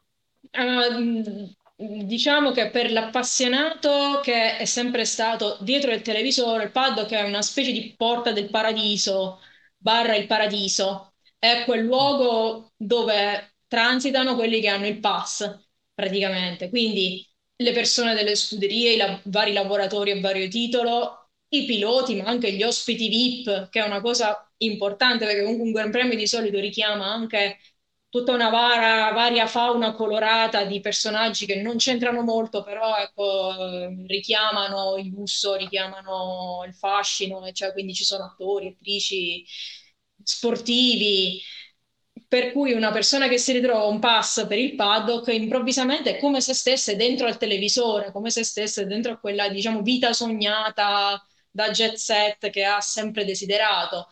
Mh, 0.53 1.51
diciamo 1.77 2.53
che 2.53 2.71
per 2.71 2.91
l'appassionato 2.91 4.21
che 4.23 4.57
è 4.57 4.65
sempre 4.65 5.05
stato 5.05 5.59
dietro 5.61 5.93
il 5.93 6.03
televisore, 6.03 6.65
il 6.65 6.71
paddock 6.71 7.11
è 7.13 7.23
una 7.23 7.43
specie 7.43 7.73
di 7.73 7.95
porta 7.97 8.33
del 8.33 8.49
paradiso, 8.51 9.41
barra 9.77 10.15
il 10.17 10.27
paradiso. 10.27 11.15
È 11.39 11.63
quel 11.65 11.83
luogo 11.85 12.73
dove 12.77 13.57
transitano 13.69 14.35
quelli 14.37 14.61
che 14.61 14.69
hanno 14.69 14.87
il 14.87 15.01
pass, 15.01 15.59
praticamente. 15.93 16.69
Quindi 16.71 17.27
le 17.57 17.73
persone 17.73 18.15
delle 18.15 18.35
scuderie, 18.37 18.93
i 18.95 18.97
la- 18.97 19.21
vari 19.25 19.53
lavoratori 19.53 20.11
a 20.13 20.21
vario 20.21 20.49
titolo, 20.49 21.29
i 21.49 21.65
piloti, 21.67 22.17
ma 22.17 22.25
anche 22.29 22.53
gli 22.53 22.63
ospiti 22.63 23.09
VIP, 23.09 23.69
che 23.69 23.81
è 23.83 23.87
una 23.87 24.01
cosa 24.01 24.51
importante 24.59 25.27
perché 25.27 25.43
comunque 25.43 25.67
un 25.67 25.73
Gran 25.73 25.91
Premio 25.91 26.17
di 26.17 26.27
solito 26.27 26.59
richiama 26.59 27.07
anche 27.13 27.59
tutta 28.17 28.33
una 28.33 28.49
vara- 28.51 29.13
varia 29.13 29.47
fauna 29.47 29.93
colorata 29.93 30.65
di 30.65 30.81
personaggi 30.81 31.47
che 31.47 31.57
non 31.61 31.77
c'entrano 31.77 32.23
molto, 32.23 32.63
però 32.63 32.97
ecco, 32.97 33.89
richiamano 34.07 34.97
il 34.97 35.09
lusso, 35.09 35.55
richiamano 35.55 36.65
il 36.67 36.75
fascino, 36.75 37.51
cioè, 37.53 37.73
quindi 37.73 37.95
ci 37.95 38.05
sono 38.05 38.25
attori, 38.25 38.69
attrici, 38.69 39.45
sportivi. 40.23 41.41
Per 42.29 42.53
cui 42.53 42.73
una 42.73 42.91
persona 42.91 43.29
che 43.29 43.39
si 43.39 43.53
ritrova 43.53 43.85
un 43.87 44.01
pass 44.01 44.47
per 44.47 44.59
il 44.59 44.75
paddock 44.75 45.29
improvvisamente 45.33 46.17
è 46.17 46.21
come 46.21 46.41
se 46.41 46.55
stesse 46.55 46.97
dentro 46.97 47.27
al 47.27 47.37
televisore, 47.39 48.11
come 48.11 48.31
se 48.31 48.43
stesse 48.45 48.87
dentro 48.87 49.13
a 49.13 49.19
quella, 49.19 49.49
diciamo, 49.49 49.83
vita 49.83 50.13
sognata 50.13 51.23
da 51.51 51.71
jet 51.71 51.95
set 51.95 52.51
che 52.51 52.65
ha 52.65 52.81
sempre 52.81 53.25
desiderato. 53.25 54.09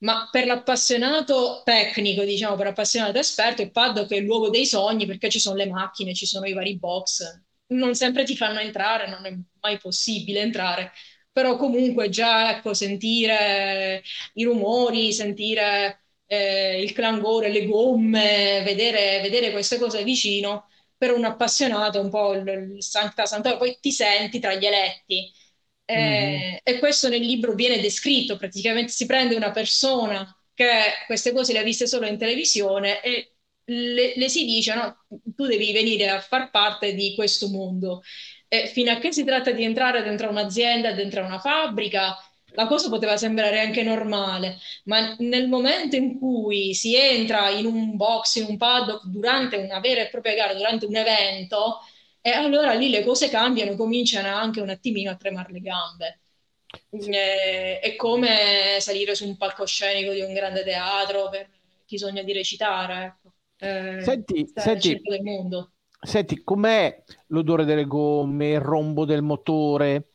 Ma 0.00 0.28
per 0.30 0.46
l'appassionato 0.46 1.62
tecnico, 1.64 2.22
diciamo, 2.22 2.54
per 2.54 2.66
l'appassionato 2.66 3.18
esperto, 3.18 3.62
il 3.62 3.72
paddock 3.72 4.10
è 4.12 4.16
il 4.16 4.24
luogo 4.24 4.48
dei 4.48 4.64
sogni 4.64 5.06
perché 5.06 5.28
ci 5.28 5.40
sono 5.40 5.56
le 5.56 5.66
macchine, 5.66 6.14
ci 6.14 6.24
sono 6.26 6.46
i 6.46 6.52
vari 6.52 6.78
box. 6.78 7.42
Non 7.68 7.94
sempre 7.96 8.24
ti 8.24 8.36
fanno 8.36 8.60
entrare, 8.60 9.08
non 9.08 9.26
è 9.26 9.36
mai 9.60 9.78
possibile 9.78 10.40
entrare, 10.40 10.92
però 11.32 11.56
comunque 11.56 12.08
già, 12.10 12.50
ecco, 12.56 12.74
sentire 12.74 14.02
i 14.34 14.44
rumori, 14.44 15.12
sentire 15.12 16.04
eh, 16.26 16.80
il 16.80 16.92
clangore, 16.92 17.50
le 17.50 17.66
gomme, 17.66 18.62
vedere, 18.64 19.20
vedere 19.20 19.50
queste 19.50 19.78
cose 19.78 20.04
vicino, 20.04 20.68
per 20.96 21.12
un 21.12 21.24
appassionato 21.24 21.98
è 21.98 22.00
un 22.00 22.10
po' 22.10 22.34
il, 22.34 22.46
il 22.76 22.82
Sancta 22.84 23.26
Santorum, 23.26 23.58
poi 23.58 23.76
ti 23.80 23.90
senti 23.92 24.38
tra 24.38 24.54
gli 24.54 24.64
eletti. 24.64 25.30
Eh, 25.90 26.60
E 26.62 26.78
questo 26.78 27.08
nel 27.08 27.22
libro 27.22 27.54
viene 27.54 27.80
descritto, 27.80 28.36
praticamente 28.36 28.92
si 28.92 29.06
prende 29.06 29.34
una 29.34 29.50
persona 29.52 30.36
che 30.52 30.66
queste 31.06 31.32
cose 31.32 31.52
le 31.52 31.60
ha 31.60 31.62
viste 31.62 31.86
solo 31.86 32.06
in 32.06 32.18
televisione 32.18 33.00
e 33.02 33.32
le, 33.64 34.12
le 34.16 34.28
si 34.28 34.44
dice, 34.44 34.74
no, 34.74 35.04
tu 35.34 35.46
devi 35.46 35.72
venire 35.72 36.08
a 36.10 36.20
far 36.20 36.50
parte 36.50 36.94
di 36.94 37.14
questo 37.14 37.48
mondo. 37.48 38.02
E 38.48 38.66
fino 38.66 38.90
a 38.90 38.98
che 38.98 39.12
si 39.12 39.24
tratta 39.24 39.50
di 39.50 39.62
entrare 39.64 40.02
dentro 40.02 40.28
un'azienda, 40.30 40.92
dentro 40.92 41.24
una 41.24 41.38
fabbrica, 41.38 42.16
la 42.52 42.66
cosa 42.66 42.88
poteva 42.88 43.16
sembrare 43.16 43.60
anche 43.60 43.82
normale, 43.82 44.58
ma 44.84 45.14
nel 45.18 45.48
momento 45.48 45.96
in 45.96 46.18
cui 46.18 46.74
si 46.74 46.96
entra 46.96 47.50
in 47.50 47.66
un 47.66 47.96
box, 47.96 48.36
in 48.36 48.46
un 48.48 48.56
paddock, 48.56 49.04
durante 49.06 49.56
una 49.56 49.80
vera 49.80 50.02
e 50.02 50.08
propria 50.08 50.34
gara, 50.34 50.54
durante 50.54 50.86
un 50.86 50.96
evento, 50.96 51.80
E 52.20 52.30
allora 52.30 52.72
lì 52.74 52.90
le 52.90 53.04
cose 53.04 53.28
cambiano, 53.28 53.76
cominciano 53.76 54.28
anche 54.28 54.60
un 54.60 54.68
attimino 54.68 55.10
a 55.10 55.16
tremare 55.16 55.52
le 55.52 55.60
gambe. 55.60 56.20
Eh, 56.90 57.78
è 57.80 57.96
come 57.96 58.76
salire 58.80 59.14
su 59.14 59.26
un 59.26 59.36
palcoscenico 59.36 60.12
di 60.12 60.20
un 60.20 60.32
grande 60.34 60.64
teatro 60.64 61.28
per 61.28 61.48
chi 61.86 61.98
sogna 61.98 62.22
di 62.22 62.32
recitare. 62.32 63.04
Ecco. 63.04 63.32
Eh, 63.60 64.02
senti, 64.02 64.50
senti, 64.54 65.00
senti, 66.00 66.44
com'è 66.44 67.02
l'odore 67.28 67.64
delle 67.64 67.86
gomme, 67.86 68.50
il 68.50 68.60
rombo 68.60 69.04
del 69.04 69.22
motore? 69.22 70.10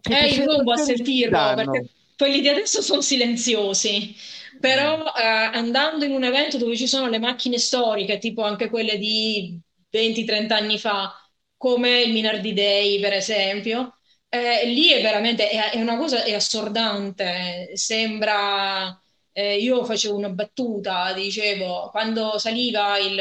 Che 0.00 0.18
eh, 0.18 0.28
il 0.28 0.44
rombo 0.44 0.72
a 0.72 0.76
sentirlo, 0.76 1.54
perché 1.54 1.88
quelli 2.16 2.40
di 2.40 2.48
adesso 2.48 2.82
sono 2.82 3.00
silenziosi, 3.00 4.14
però 4.60 4.98
mm. 4.98 5.00
eh, 5.00 5.56
andando 5.56 6.04
in 6.04 6.12
un 6.12 6.24
evento 6.24 6.58
dove 6.58 6.76
ci 6.76 6.86
sono 6.86 7.08
le 7.08 7.18
macchine 7.18 7.58
storiche, 7.58 8.18
tipo 8.18 8.42
anche 8.42 8.68
quelle 8.68 8.98
di 8.98 9.58
20-30 9.90 10.52
anni 10.52 10.78
fa, 10.78 11.14
come 11.62 12.00
il 12.02 12.12
Minardi 12.12 12.52
Day, 12.54 12.98
per 12.98 13.12
esempio, 13.12 13.98
eh, 14.28 14.66
lì 14.66 14.90
è 14.90 15.00
veramente 15.00 15.48
è, 15.48 15.70
è, 15.70 15.80
una 15.80 15.96
cosa 15.96 16.24
è 16.24 16.34
assordante. 16.34 17.70
Sembra. 17.76 18.96
Eh, 19.34 19.58
io 19.58 19.84
facevo 19.84 20.16
una 20.16 20.28
battuta, 20.28 21.12
dicevo, 21.12 21.88
quando 21.90 22.36
saliva 22.38 22.98
il, 22.98 23.12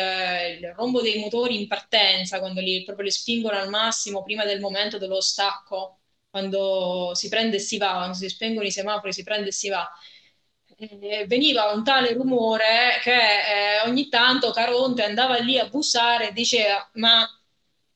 il, 0.60 0.74
rombo 0.76 1.02
dei 1.02 1.20
motori 1.20 1.62
in 1.62 1.68
partenza, 1.68 2.40
quando 2.40 2.60
li, 2.62 2.84
proprio 2.84 3.06
li 3.06 3.12
spingono 3.12 3.58
al 3.58 3.70
massimo 3.70 4.24
prima 4.24 4.44
del 4.44 4.60
momento 4.60 4.98
dello 4.98 5.22
stacco, 5.22 6.00
quando 6.30 7.12
si 7.14 7.30
prende 7.30 7.58
e 7.58 7.60
si 7.60 7.78
va, 7.78 7.94
quando 7.94 8.16
si 8.16 8.28
spengono 8.28 8.66
i 8.66 8.72
semafori, 8.72 9.14
si 9.14 9.24
prende 9.24 9.50
e 9.50 9.52
si 9.54 9.70
va. 9.70 9.88
Eh, 10.78 11.26
veniva 11.28 11.72
un 11.72 11.84
tale 11.84 12.14
rumore 12.14 13.00
che 13.04 13.12
eh, 13.14 13.88
ogni 13.88 14.10
tanto 14.10 14.52
Caronte 14.52 15.04
andava 15.04 15.38
lì 15.38 15.60
a 15.60 15.68
bussare 15.70 16.30
e 16.30 16.34
diceva: 16.34 16.90
Ma 16.94 17.26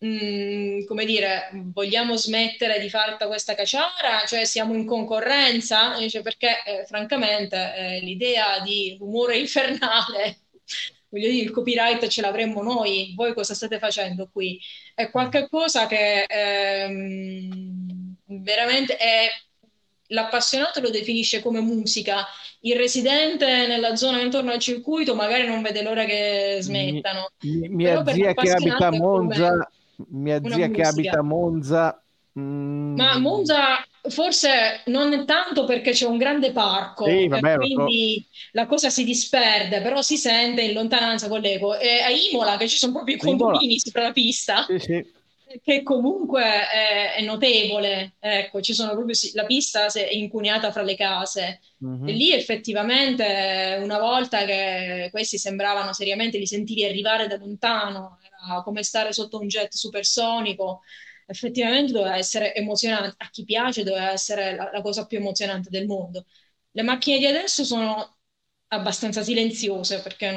Mm, 0.06 0.86
come 0.86 1.06
dire, 1.06 1.50
vogliamo 1.74 2.16
smettere 2.16 2.80
di 2.80 2.90
fare 2.90 3.18
questa 3.26 3.56
cacciara? 3.56 4.24
Cioè 4.28 4.46
siamo 4.46 4.76
in 4.76 4.86
concorrenza? 4.86 5.96
Cioè, 6.08 6.22
perché 6.22 6.62
eh, 6.64 6.86
francamente 6.86 7.74
eh, 7.76 8.00
l'idea 8.02 8.60
di 8.60 8.96
rumore 9.00 9.38
infernale, 9.38 10.42
voglio 11.10 11.30
dire, 11.30 11.44
il 11.44 11.52
copyright 11.52 12.06
ce 12.08 12.22
l'avremmo 12.22 12.62
noi, 12.62 13.14
voi 13.16 13.34
cosa 13.34 13.56
state 13.56 13.80
facendo 13.80 14.30
qui? 14.32 14.60
È 14.94 15.10
qualcosa 15.10 15.88
che 15.88 16.26
ehm, 16.28 18.16
veramente 18.26 18.98
è 18.98 19.28
l'appassionato 20.10 20.82
lo 20.82 20.92
definisce 20.92 21.42
come 21.42 21.62
musica, 21.62 22.28
il 22.62 22.76
residente 22.76 23.66
nella 23.68 23.96
zona 23.96 24.22
intorno 24.22 24.52
al 24.52 24.60
circuito 24.60 25.16
magari 25.16 25.48
non 25.48 25.62
vede 25.64 25.82
l'ora 25.82 26.06
che 26.06 26.58
smettano. 26.62 27.32
Mi, 27.42 27.70
mia 27.70 28.04
zia 28.06 28.34
che 28.34 28.52
abita 28.52 28.88
a 28.88 28.92
Monza, 28.92 29.68
mia 30.10 30.42
zia 30.44 30.70
che 30.70 30.82
abita 30.82 31.20
a 31.20 31.24
Monza. 31.24 32.02
Mm... 32.38 32.96
Ma 32.96 33.18
Monza 33.18 33.86
forse 34.10 34.82
non 34.86 35.26
tanto 35.26 35.66
perché 35.66 35.92
c'è 35.92 36.06
un 36.06 36.18
grande 36.18 36.52
parco, 36.52 37.06
sì, 37.06 37.28
vabbè, 37.28 37.56
quindi 37.58 38.26
so. 38.30 38.38
la 38.52 38.66
cosa 38.66 38.90
si 38.90 39.04
disperde, 39.04 39.82
però 39.82 40.02
si 40.02 40.18
sente 40.18 40.62
in 40.62 40.74
lontananza 40.74 41.28
con 41.28 41.40
l'eco. 41.40 41.78
E 41.78 42.02
a 42.02 42.10
Imola, 42.10 42.58
che 42.58 42.68
ci 42.68 42.78
sono 42.78 42.94
proprio 42.94 43.16
i 43.16 43.20
condomini 43.20 43.80
sopra 43.80 44.04
la 44.04 44.12
pista, 44.12 44.66
sì, 44.68 44.80
sì. 44.80 45.06
che 45.64 45.84
comunque 45.84 46.44
è, 46.44 47.16
è, 47.16 47.22
notevole. 47.24 48.16
Ecco, 48.20 48.62
ci 48.62 48.74
sono 48.74 48.92
proprio 48.92 49.16
la 49.34 49.46
pista 49.46 49.86
è 49.88 50.14
incuneata 50.14 50.72
fra 50.72 50.84
le 50.84 50.96
case. 50.96 51.62
Mm-hmm. 51.86 52.08
E 52.08 52.12
lì 52.12 52.34
effettivamente, 52.34 53.80
una 53.82 54.00
volta 54.00 54.46
che 54.46 55.10
questi 55.12 55.38
sembravano 55.38 55.94
seriamente, 55.94 56.38
li 56.38 56.48
sentivi 56.48 56.86
arrivare 56.86 57.28
da 57.28 57.38
lontano, 57.38 58.20
come 58.64 58.84
stare 58.84 59.14
sotto 59.14 59.40
un 59.40 59.48
jet 59.48 59.74
supersonico, 59.74 60.82
effettivamente 61.28 61.92
doveva 61.92 62.18
essere 62.18 62.54
emozionante. 62.54 63.16
A 63.20 63.30
chi 63.30 63.44
piace 63.44 63.84
doveva 63.84 64.12
essere 64.12 64.56
la, 64.56 64.70
la 64.72 64.82
cosa 64.82 65.06
più 65.06 65.18
emozionante 65.18 65.70
del 65.70 65.86
mondo. 65.86 66.26
Le 66.72 66.82
macchine 66.84 67.18
di 67.20 67.26
adesso 67.26 67.64
sono 67.64 68.18
abbastanza 68.68 69.24
silenziose 69.24 70.02
perché 70.02 70.28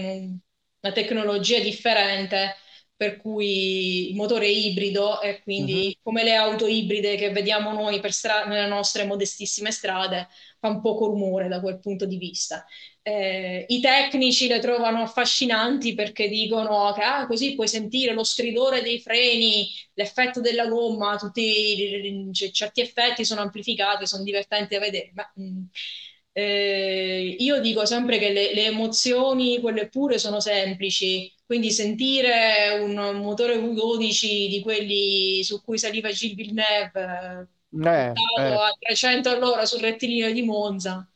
una 0.81 0.93
tecnologia 0.93 1.59
differente 1.61 2.55
per 2.99 3.17
cui 3.17 4.11
il 4.11 4.17
motore 4.17 4.47
è 4.47 4.51
ibrido 4.51 5.21
e 5.21 5.41
quindi 5.41 5.87
uh-huh. 5.87 6.03
come 6.03 6.25
le 6.25 6.35
auto 6.35 6.67
ibride 6.67 7.15
che 7.15 7.31
vediamo 7.31 7.73
noi 7.73 8.01
per 8.01 8.13
stra- 8.13 8.45
nelle 8.45 8.67
nostre 8.67 9.05
modestissime 9.05 9.71
strade 9.71 10.27
fa 10.59 10.69
un 10.69 10.81
poco 10.81 11.07
rumore 11.07 11.47
da 11.47 11.61
quel 11.61 11.79
punto 11.79 12.07
di 12.07 12.17
vista 12.17 12.67
eh, 13.09 13.65
i 13.69 13.81
tecnici 13.81 14.49
le 14.49 14.59
trovano 14.59 15.01
affascinanti 15.01 15.95
perché 15.95 16.29
dicono 16.29 16.93
che 16.93 17.03
ah, 17.03 17.27
così 17.27 17.55
puoi 17.55 17.67
sentire 17.67 18.13
lo 18.13 18.23
stridore 18.23 18.83
dei 18.83 19.01
freni, 19.01 19.67
l'effetto 19.95 20.41
della 20.41 20.67
gomma, 20.67 21.17
tutti 21.17 22.31
cioè, 22.33 22.51
certi 22.51 22.83
effetti 22.83 23.25
sono 23.25 23.41
amplificati, 23.41 24.07
sono 24.07 24.23
divertenti 24.25 24.75
da 24.75 24.81
vedere. 24.81 25.13
Ma, 25.15 25.31
mh, 25.37 25.43
mm, 25.43 25.63
eh, 26.39 27.35
io 27.41 27.61
dico 27.61 27.85
sempre 27.85 28.19
che 28.19 28.31
le, 28.31 28.55
le, 28.55 28.67
emozioni, 28.67 29.61
quelle 29.61 29.89
pure, 29.89 30.19
sono 30.19 30.39
semplici. 30.39 31.33
Quindi 31.45 31.73
sentire 31.73 32.79
un 32.81 32.95
motore 33.17 33.57
V12 33.57 34.49
di 34.49 34.61
quelli 34.63 35.43
su 35.43 35.61
cui 35.63 35.79
saliva 35.79 36.11
Gilles 36.11 36.37
Villeneuve 36.37 37.49
eh, 37.83 38.13
eh. 38.13 38.53
a 38.53 38.77
300 38.79 39.31
all'ora 39.31 39.65
sul 39.65 39.81
rettilineo 39.81 40.31
di 40.31 40.43
Monza 40.43 41.09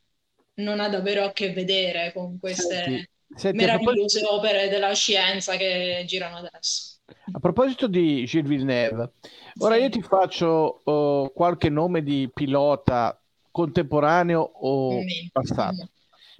non 0.55 0.81
ha 0.81 0.89
davvero 0.89 1.25
a 1.25 1.33
che 1.33 1.53
vedere 1.53 2.13
con 2.15 2.39
queste 2.41 2.83
senti, 2.83 3.09
senti, 3.37 3.57
meravigliose 3.59 4.21
proposito... 4.21 4.35
opere 4.35 4.69
della 4.69 4.95
scienza 4.95 5.57
che 5.57 6.03
girano 6.07 6.39
adesso. 6.39 6.97
A 7.33 7.39
proposito 7.39 7.87
di 7.87 8.25
Gilles 8.25 8.49
Villeneuve, 8.49 9.13
ora 9.59 9.75
sì. 9.77 9.83
io 9.83 9.89
ti 9.91 10.03
faccio 10.03 10.81
uh, 10.85 11.31
qualche 11.33 11.69
nome 11.69 12.03
di 12.03 12.29
pilota 12.33 13.22
contemporaneo 13.53 14.41
o 14.41 15.01
mm. 15.01 15.29
passato. 15.31 15.91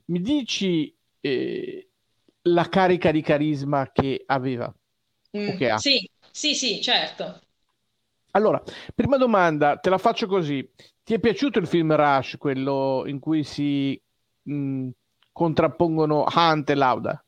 Mi 0.07 0.21
dici 0.21 0.93
eh, 1.21 1.89
la 2.43 2.69
carica 2.69 3.13
di 3.13 3.23
carisma 3.23 3.93
che 3.93 4.25
aveva? 4.27 4.75
Mm. 5.37 5.57
Che 5.57 5.71
ha? 5.71 5.79
Sì, 5.79 6.11
sì, 6.31 6.55
sì, 6.55 6.81
certo. 6.81 7.41
Allora, 8.33 8.61
prima 8.95 9.17
domanda, 9.17 9.77
te 9.77 9.91
la 9.91 9.99
faccio 9.99 10.27
così. 10.27 10.69
Ti 11.05 11.15
è 11.15 11.21
piaciuto 11.21 11.59
il 11.59 11.67
film 11.67 11.95
Rush, 11.95 12.37
quello 12.39 13.05
in 13.07 13.19
cui 13.19 13.45
si 13.45 14.01
mh, 14.43 14.55
mm, 14.55 14.89
contrappongono 15.31 16.25
Hunt 16.35 16.71
e 16.71 16.75
Lauda? 16.75 17.25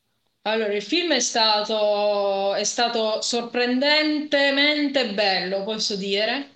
Allora, 0.47 0.75
il 0.75 0.83
film 0.83 1.13
è 1.13 1.21
stato, 1.21 2.55
è 2.55 2.65
stato 2.65 3.23
sorprendentemente 3.23 5.13
bello, 5.15 5.65
posso 5.65 5.97
dire, 5.97 6.54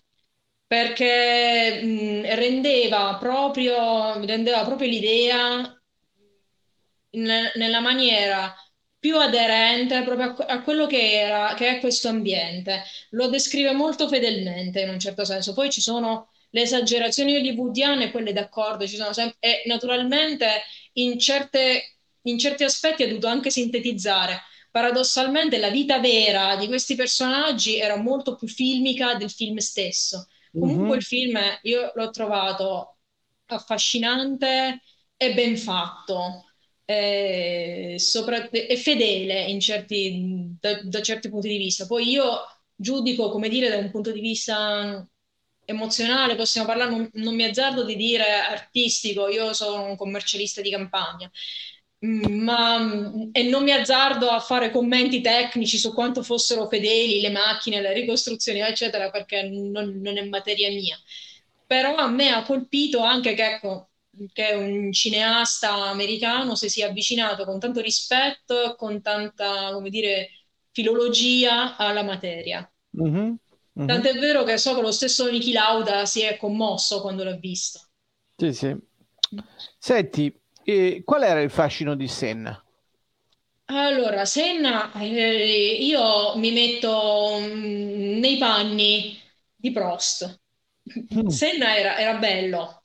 perché 0.69 1.83
mh, 1.83 2.35
rendeva 2.37 3.17
proprio, 3.19 4.25
rendeva 4.25 4.65
proprio 4.65 4.89
l'idea 4.89 5.73
nella 7.11 7.81
maniera 7.81 8.55
più 8.99 9.17
aderente 9.17 10.03
proprio 10.03 10.35
a, 10.37 10.47
a, 10.47 10.63
quello 10.63 10.87
che 10.87 11.13
era, 11.13 11.55
che 11.55 11.77
è 11.77 11.81
questo 11.81 12.09
ambiente. 12.09 12.83
Lo 13.11 13.29
descrive 13.29 13.73
molto 13.73 14.09
fedelmente 14.09 14.81
in 14.81 14.91
un 14.91 14.99
certo 14.99 15.25
senso. 15.25 15.55
Poi 15.55 15.71
ci 15.71 15.81
sono 15.81 16.31
le 16.51 16.63
esagerazioni 16.63 17.37
hollywoodiane, 17.37 18.11
quelle 18.11 18.33
d'accordo, 18.33 18.87
ci 18.87 18.97
sono 18.97 19.13
sempre, 19.15 19.39
e 19.41 19.63
naturalmente 19.67 20.63
in, 20.95 21.19
certe, 21.19 21.97
in 22.23 22.39
certi 22.39 22.65
aspetti 22.65 23.05
ha 23.05 23.09
dovuto 23.09 23.27
anche 23.27 23.51
sintetizzare. 23.51 24.43
Paradossalmente 24.71 25.57
la 25.59 25.71
vita 25.71 25.99
vera 25.99 26.57
di 26.57 26.67
questi 26.67 26.95
personaggi 26.95 27.79
era 27.79 27.97
molto 27.97 28.37
più 28.37 28.49
filmica 28.49 29.15
del 29.15 29.31
film 29.31 29.57
stesso. 29.59 30.29
Comunque 30.53 30.85
mm-hmm. 30.85 30.97
il 30.97 31.03
film 31.03 31.39
io 31.63 31.93
l'ho 31.95 32.11
trovato 32.11 32.99
affascinante 33.47 34.83
e 35.17 35.35
ben 35.35 35.57
fatto. 35.57 36.45
E, 36.85 37.97
sopra, 37.99 38.49
e 38.49 38.77
fedele 38.77 39.61
certi, 39.61 40.57
da, 40.59 40.83
da 40.83 41.03
certi 41.03 41.29
punti 41.29 41.49
di 41.49 41.59
vista. 41.59 41.87
Poi 41.87 42.09
io 42.09 42.39
giudico, 42.75 43.29
come 43.31 43.49
dire, 43.49 43.69
da 43.69 43.77
un 43.77 43.91
punto 43.91 44.13
di 44.13 44.21
vista 44.21 45.07
emozionale, 45.65 46.35
possiamo 46.35 46.67
parlare, 46.67 46.91
non, 46.91 47.11
non, 47.15 47.35
mi 47.35 47.45
azzardo 47.45 47.85
di 47.85 47.95
dire 47.95 48.25
artistico, 48.33 49.29
io 49.29 49.53
sono 49.53 49.85
un 49.85 49.97
commercialista 49.97 50.63
di 50.63 50.71
campagna, 50.71 51.31
ma, 52.01 52.79
e 53.33 53.43
non 53.45 53.65
mi 53.65 53.73
azzardo 53.73 54.29
a 54.29 54.39
fare 54.41 54.71
commenti 54.71 55.21
tecnici 55.21 55.79
su 55.79 55.93
quanto 55.93 56.23
fossero 56.23 56.69
fedeli 56.69 57.21
le 57.21 57.31
macchine, 57.31 57.81
le 57.81 57.93
ricostruzioni, 57.93 58.61
eccetera, 58.61 59.11
perché 59.11 59.43
non, 59.43 60.01
non 60.01 60.17
è 60.17 60.25
materia 60.25 60.69
mia. 60.69 60.97
Però 61.67 61.97
a 61.97 62.09
me 62.09 62.31
ha 62.31 62.43
colpito 62.45 63.01
anche 63.01 63.35
che, 63.35 63.55
ecco, 63.55 63.91
che 64.33 64.53
un 64.55 64.93
cineasta 64.93 65.89
americano 65.89 66.55
si 66.55 66.69
sia 66.69 66.89
avvicinato 66.89 67.45
con 67.45 67.59
tanto 67.59 67.81
rispetto, 67.81 68.75
con 68.77 69.03
tanta, 69.03 69.73
come 69.73 69.91
dire, 69.91 70.31
filologia 70.71 71.77
alla 71.77 72.03
materia. 72.03 72.71
Mm-hmm. 73.01 73.35
Mm-hmm. 73.79 73.87
Tant'è 73.87 74.15
vero 74.15 74.45
che 74.45 74.57
so 74.57 74.75
che 74.75 74.81
lo 74.81 74.93
stesso 74.93 75.31
Niki 75.31 75.53
Lauda 75.53 76.07
si 76.07 76.23
è 76.23 76.37
commosso 76.37 77.01
quando 77.01 77.23
l'ha 77.23 77.37
visto. 77.37 77.81
Sì, 78.37 78.53
sì. 78.53 78.77
Senti, 79.79 80.38
eh, 80.69 81.03
qual 81.05 81.23
era 81.23 81.41
il 81.41 81.51
fascino 81.51 81.95
di 81.95 82.09
Senna? 82.09 82.63
Allora, 83.71 84.25
Senna, 84.25 84.91
eh, 84.95 85.77
io 85.85 86.37
mi 86.39 86.53
metto 86.53 87.39
mm, 87.41 88.19
nei 88.19 88.39
panni 88.39 89.21
di 89.55 89.71
Prost. 89.73 90.41
Mm. 91.13 91.29
Senna 91.29 91.77
era, 91.77 91.99
era 91.99 92.15
bello, 92.19 92.85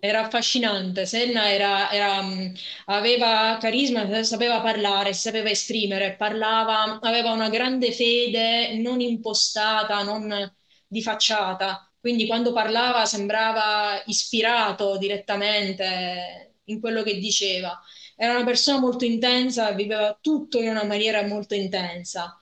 era 0.00 0.20
affascinante. 0.24 1.06
Senna 1.06 1.48
era, 1.50 1.90
era, 1.92 2.22
mm, 2.22 2.54
aveva 2.86 3.56
carisma, 3.60 4.22
sapeva 4.24 4.60
parlare, 4.60 5.12
sapeva 5.12 5.48
esprimere, 5.50 6.16
parlava, 6.16 6.98
aveva 7.00 7.30
una 7.32 7.48
grande 7.48 7.92
fede 7.92 8.76
non 8.78 9.00
impostata, 9.00 10.02
non 10.02 10.52
di 10.88 11.02
facciata. 11.02 11.88
Quindi 12.00 12.26
quando 12.26 12.52
parlava 12.52 13.04
sembrava 13.06 14.02
ispirato 14.06 14.96
direttamente 14.98 16.55
in 16.66 16.80
quello 16.80 17.02
che 17.02 17.18
diceva. 17.18 17.80
Era 18.16 18.34
una 18.34 18.44
persona 18.44 18.78
molto 18.78 19.04
intensa, 19.04 19.72
viveva 19.72 20.16
tutto 20.20 20.60
in 20.60 20.68
una 20.70 20.84
maniera 20.84 21.22
molto 21.26 21.54
intensa. 21.54 22.38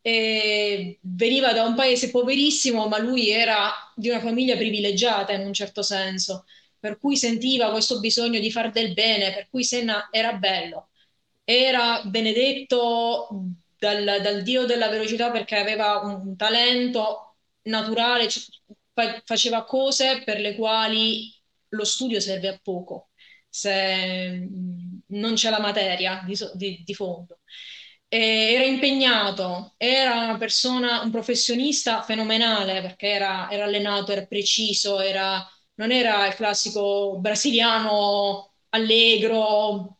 E 0.00 0.98
veniva 1.02 1.52
da 1.52 1.64
un 1.64 1.74
paese 1.74 2.10
poverissimo, 2.10 2.86
ma 2.88 2.98
lui 2.98 3.30
era 3.30 3.72
di 3.94 4.08
una 4.08 4.20
famiglia 4.20 4.56
privilegiata 4.56 5.32
in 5.32 5.46
un 5.46 5.52
certo 5.52 5.82
senso, 5.82 6.44
per 6.78 6.98
cui 6.98 7.16
sentiva 7.16 7.70
questo 7.70 7.98
bisogno 7.98 8.38
di 8.38 8.50
far 8.52 8.70
del 8.70 8.92
bene, 8.92 9.32
per 9.32 9.48
cui 9.50 9.64
Senna 9.64 10.08
era 10.12 10.34
bello. 10.34 10.90
Era 11.44 12.02
benedetto 12.04 13.28
dal, 13.78 14.20
dal 14.22 14.42
dio 14.42 14.64
della 14.64 14.88
velocità 14.88 15.30
perché 15.30 15.56
aveva 15.56 15.98
un 15.98 16.36
talento 16.36 17.36
naturale, 17.62 18.28
faceva 19.24 19.64
cose 19.64 20.22
per 20.24 20.40
le 20.40 20.54
quali 20.56 21.32
lo 21.70 21.84
studio 21.84 22.20
serve 22.20 22.48
a 22.48 22.60
poco 22.62 23.05
se 23.56 24.48
non 25.08 25.34
c'è 25.34 25.50
la 25.50 25.60
materia 25.60 26.22
di, 26.26 26.34
di- 26.54 26.82
di 26.84 26.94
fondo. 26.94 27.40
E 28.08 28.52
era 28.54 28.64
impegnato, 28.64 29.74
era 29.76 30.20
una 30.22 30.36
persona, 30.38 31.00
un 31.02 31.10
professionista 31.10 32.02
fenomenale 32.02 32.80
perché 32.80 33.08
era, 33.08 33.50
era 33.50 33.64
allenato, 33.64 34.12
era 34.12 34.24
preciso, 34.26 35.00
era, 35.00 35.44
non 35.74 35.90
era 35.90 36.26
il 36.26 36.34
classico 36.34 37.18
brasiliano 37.18 38.52
allegro, 38.70 39.98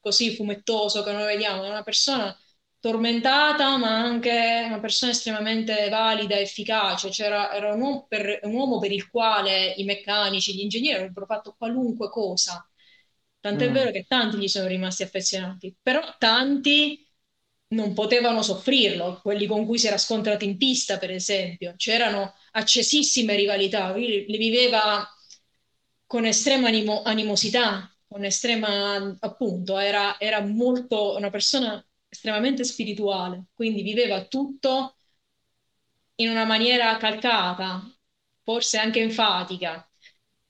così 0.00 0.34
fumettoso 0.36 1.02
che 1.02 1.12
noi 1.12 1.24
vediamo, 1.26 1.62
era 1.64 1.72
una 1.72 1.82
persona 1.82 2.36
tormentata, 2.78 3.76
ma 3.76 3.90
anche 4.02 4.64
una 4.66 4.80
persona 4.80 5.12
estremamente 5.12 5.88
valida, 5.88 6.38
efficace. 6.38 7.08
C'era, 7.10 7.52
era 7.54 7.74
un 7.74 7.80
uomo, 7.80 8.06
per, 8.08 8.40
un 8.42 8.54
uomo 8.54 8.78
per 8.78 8.90
il 8.92 9.08
quale 9.10 9.72
i 9.76 9.84
meccanici, 9.84 10.54
gli 10.54 10.60
ingegneri 10.62 10.96
avrebbero 10.98 11.26
fatto 11.26 11.54
qualunque 11.56 12.08
cosa. 12.10 12.64
Tant'è 13.42 13.70
Mm. 13.70 13.72
vero 13.72 13.90
che 13.92 14.06
tanti 14.08 14.38
gli 14.38 14.48
sono 14.48 14.68
rimasti 14.68 15.02
affezionati, 15.02 15.76
però 15.82 16.00
tanti 16.18 17.06
non 17.68 17.94
potevano 17.94 18.42
soffrirlo, 18.42 19.20
quelli 19.22 19.46
con 19.46 19.66
cui 19.66 19.78
si 19.78 19.86
era 19.88 19.98
scontrato 19.98 20.44
in 20.44 20.56
pista, 20.58 20.98
per 20.98 21.10
esempio. 21.10 21.74
C'erano 21.76 22.34
accesissime 22.52 23.34
rivalità, 23.36 23.92
lui 23.92 24.26
le 24.28 24.38
viveva 24.38 25.06
con 26.06 26.24
estrema 26.26 26.68
animo- 26.68 27.02
animosità, 27.02 27.90
con 28.06 28.24
estrema, 28.24 29.16
appunto, 29.20 29.78
era, 29.78 30.18
era 30.20 30.40
molto 30.42 31.16
una 31.16 31.30
persona 31.30 31.84
estremamente 32.08 32.64
spirituale, 32.64 33.46
quindi 33.54 33.82
viveva 33.82 34.24
tutto 34.26 34.96
in 36.16 36.30
una 36.30 36.44
maniera 36.46 36.96
calcata, 36.96 37.82
forse 38.42 38.78
anche 38.78 39.00
enfatica. 39.00 39.86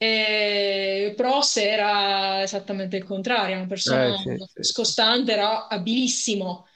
E 0.04 1.14
Prost 1.16 1.58
era 1.58 2.42
esattamente 2.42 2.96
il 2.96 3.04
contrario, 3.04 3.56
una 3.56 3.66
persona 3.66 4.00
Eh, 4.00 4.14
sì, 4.16 4.36
sì, 4.38 4.62
scostante, 4.62 5.32
era 5.32 5.68
abilissimo, 5.68 6.66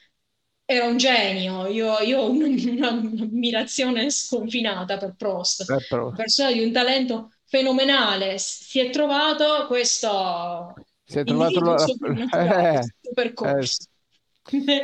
era 0.65 0.87
un 0.87 0.97
genio. 0.97 1.67
Io, 1.67 1.99
io 2.01 2.21
ho 2.21 2.31
un- 2.31 2.43
un'ammirazione 2.79 4.11
sconfinata 4.11 4.97
per 4.97 5.15
Prost, 5.17 5.63
Eh, 5.69 5.81
però, 5.89 6.13
una 6.13 6.23
persona 6.23 6.53
di 6.53 6.63
un 6.65 6.73
talento 6.73 7.31
fenomenale. 7.47 8.39
Si 8.39 8.79
è 8.81 8.91
trovato 8.91 9.67
questo 9.67 10.83
si 11.05 11.19
è 11.19 11.25
trovato 11.25 11.61
la... 11.61 11.93
Eh, 12.33 12.87
suo 13.01 13.13
percorso. 13.15 13.87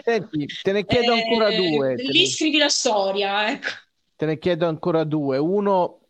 Senti, 0.05 0.59
te 0.61 0.73
ne 0.73 0.85
chiedo 0.85 1.13
ancora 1.13 1.51
Eh, 1.51 1.51
due. 1.51 2.03
Te 2.03 2.13
lì 2.13 2.27
ne, 2.27 2.27
scrivi 2.27 2.59
la 2.59 2.69
storia, 2.69 3.51
ecco. 3.51 3.69
te 4.17 4.27
ne 4.27 4.39
chiedo 4.39 4.67
ancora 4.69 5.05
due. 5.05 5.39
Uno 5.39 6.01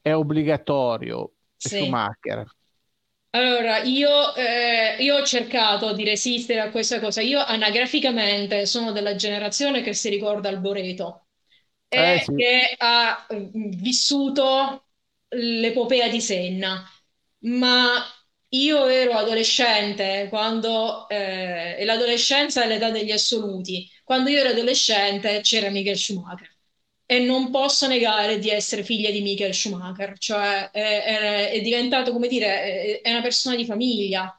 è 0.00 0.14
obbligatorio, 0.14 1.32
Sì. 1.60 2.02
Schumacher. 2.16 2.46
Allora, 3.32 3.78
io, 3.82 4.34
eh, 4.34 4.96
io 4.98 5.16
ho 5.18 5.22
cercato 5.24 5.92
di 5.92 6.02
resistere 6.04 6.58
a 6.60 6.70
questa 6.70 6.98
cosa. 6.98 7.20
Io 7.20 7.38
anagraficamente 7.40 8.66
sono 8.66 8.90
della 8.90 9.14
generazione 9.14 9.82
che 9.82 9.92
si 9.94 10.08
ricorda 10.08 10.48
Alboreto 10.48 11.26
Eh, 11.94 12.18
e 12.18 12.24
sì. 12.24 12.32
che 12.34 12.74
ha 12.76 13.26
eh, 13.28 13.50
vissuto 13.52 14.86
l'epopea 15.28 16.08
di 16.08 16.20
Senna, 16.20 16.84
ma 17.40 18.04
io 18.50 18.86
ero 18.88 19.12
adolescente 19.12 20.26
quando, 20.28 21.08
eh, 21.08 21.76
e 21.78 21.84
l'adolescenza 21.84 22.64
è 22.64 22.66
l'età 22.68 22.90
degli 22.90 23.12
assoluti. 23.12 23.88
Quando 24.02 24.30
io 24.30 24.38
ero 24.40 24.48
adolescente 24.50 25.40
c'era 25.42 25.70
Michael 25.70 25.96
Schumacher 25.98 26.48
e 27.10 27.18
non 27.18 27.50
posso 27.50 27.88
negare 27.88 28.38
di 28.38 28.50
essere 28.50 28.84
figlia 28.84 29.10
di 29.10 29.20
Michael 29.20 29.52
Schumacher, 29.54 30.16
cioè 30.18 30.70
è, 30.70 31.02
è- 31.02 31.50
è 31.50 31.60
diventato, 31.60 32.12
come 32.12 32.28
dire, 32.28 33.00
è, 33.02 33.10
una 33.10 33.20
persona 33.22 33.56
di 33.56 33.64
famiglia, 33.64 34.32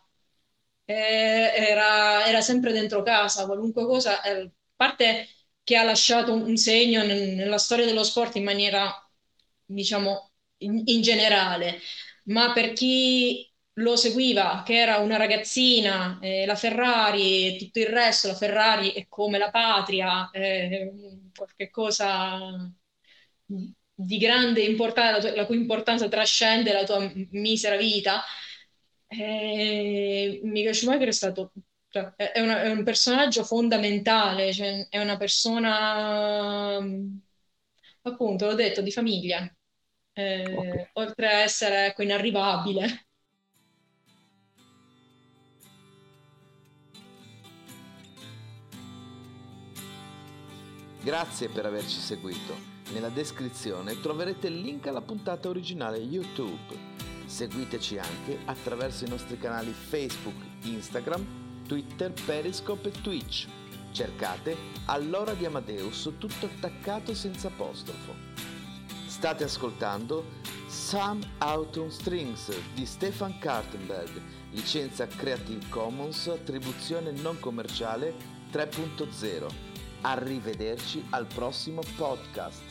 era, 0.86 2.26
era 2.26 2.42
sempre 2.42 2.72
dentro 2.72 3.04
casa, 3.04 3.46
qualunque 3.46 3.84
cosa, 3.86 4.22
eh, 4.24 4.42
a 4.42 4.52
parte 4.76 5.28
che 5.64 5.76
ha 5.78 5.84
lasciato 5.84 6.34
un, 6.34 6.56
segno 6.58 7.04
nel- 7.04 7.36
nella 7.36 7.58
storia 7.58 7.86
dello 7.86 8.04
sport 8.04 8.36
in 8.38 8.44
maniera, 8.44 8.94
diciamo, 9.66 10.32
in, 10.60 10.82
in 10.86 11.02
generale, 11.02 11.80
ma 12.26 12.54
per 12.54 12.74
chi 12.74 13.51
lo 13.82 13.96
seguiva, 13.96 14.64
che 14.66 14.76
era 14.80 14.98
una 15.00 15.18
ragazzina, 15.18 16.20
eh, 16.22 16.46
la 16.46 16.56
Ferrari 16.56 17.56
e 17.56 17.58
tutto 17.60 17.80
il 17.80 17.88
resto, 17.88 18.28
la 18.28 18.36
Ferrari 18.36 18.92
è 18.92 19.08
come 19.08 19.38
la 19.38 19.50
patria, 19.52 20.30
è 20.32 20.92
qualche 21.36 21.70
cosa 21.70 22.72
di 23.94 24.18
grande 24.18 24.62
importanza, 24.64 25.36
la 25.36 25.46
cui 25.46 25.58
importanza 25.58 26.08
trascende 26.08 26.74
la 26.74 26.84
tua 26.84 27.12
misera 27.32 27.76
vita. 27.78 28.24
E 29.08 30.40
Michael 30.44 30.74
Schumacher 30.76 31.08
è 31.08 31.12
stato, 31.12 31.52
cioè, 31.90 32.14
è, 32.16 32.40
una- 32.40 32.62
è 32.64 32.72
un 32.72 32.84
personaggio 32.84 33.44
fondamentale, 33.44 34.54
cioè, 34.54 34.88
è 34.90 35.00
una 35.02 35.18
persona, 35.18 36.80
appunto, 38.04 38.46
l'ho 38.48 38.56
detto, 38.56 38.82
di 38.82 38.92
famiglia, 38.92 39.50
Eh, 40.14 40.88
Ok. 40.88 40.92
oltre 40.94 41.28
a 41.28 41.32
essere, 41.42 41.86
ecco, 41.88 42.02
inarrivabile. 42.04 43.08
Grazie 51.04 51.50
per 51.50 51.66
averci 51.66 52.00
seguito. 52.00 52.56
Nella 52.94 53.10
descrizione 53.10 54.00
troverete 54.00 54.46
il 54.46 54.60
link 54.60 54.86
alla 54.86 55.02
puntata 55.02 55.50
originale 55.50 55.98
YouTube. 55.98 56.78
Seguiteci 57.26 57.98
anche 57.98 58.38
attraverso 58.46 59.06
i 59.06 59.10
nostri 59.10 59.40
canali 59.40 59.72
Facebook, 59.72 60.36
Instagram, 60.62 61.64
Twitter, 61.66 62.14
Periscope 62.24 62.90
e 62.90 63.02
Twitch. 63.02 63.48
Cercate 63.92 64.56
Allora 64.86 65.34
di 65.34 65.44
Amadeus 65.44 66.04
tutto 66.20 66.46
attaccato 66.46 67.16
senza 67.16 67.48
apostrofo. 67.48 68.14
State 69.08 69.44
ascoltando 69.44 70.24
Some 70.68 71.28
Autumn 71.40 71.90
Strings 71.90 72.54
di 72.76 72.86
Stefan 72.86 73.40
Kartenberg, 73.40 74.22
licenza 74.52 75.08
Creative 75.08 75.68
Commons, 75.70 76.28
attribuzione 76.28 77.10
non 77.10 77.40
commerciale 77.40 78.14
3.0. 78.52 79.71
Arrivederci 80.02 81.06
al 81.12 81.28
prossimo 81.28 81.82
podcast. 81.96 82.71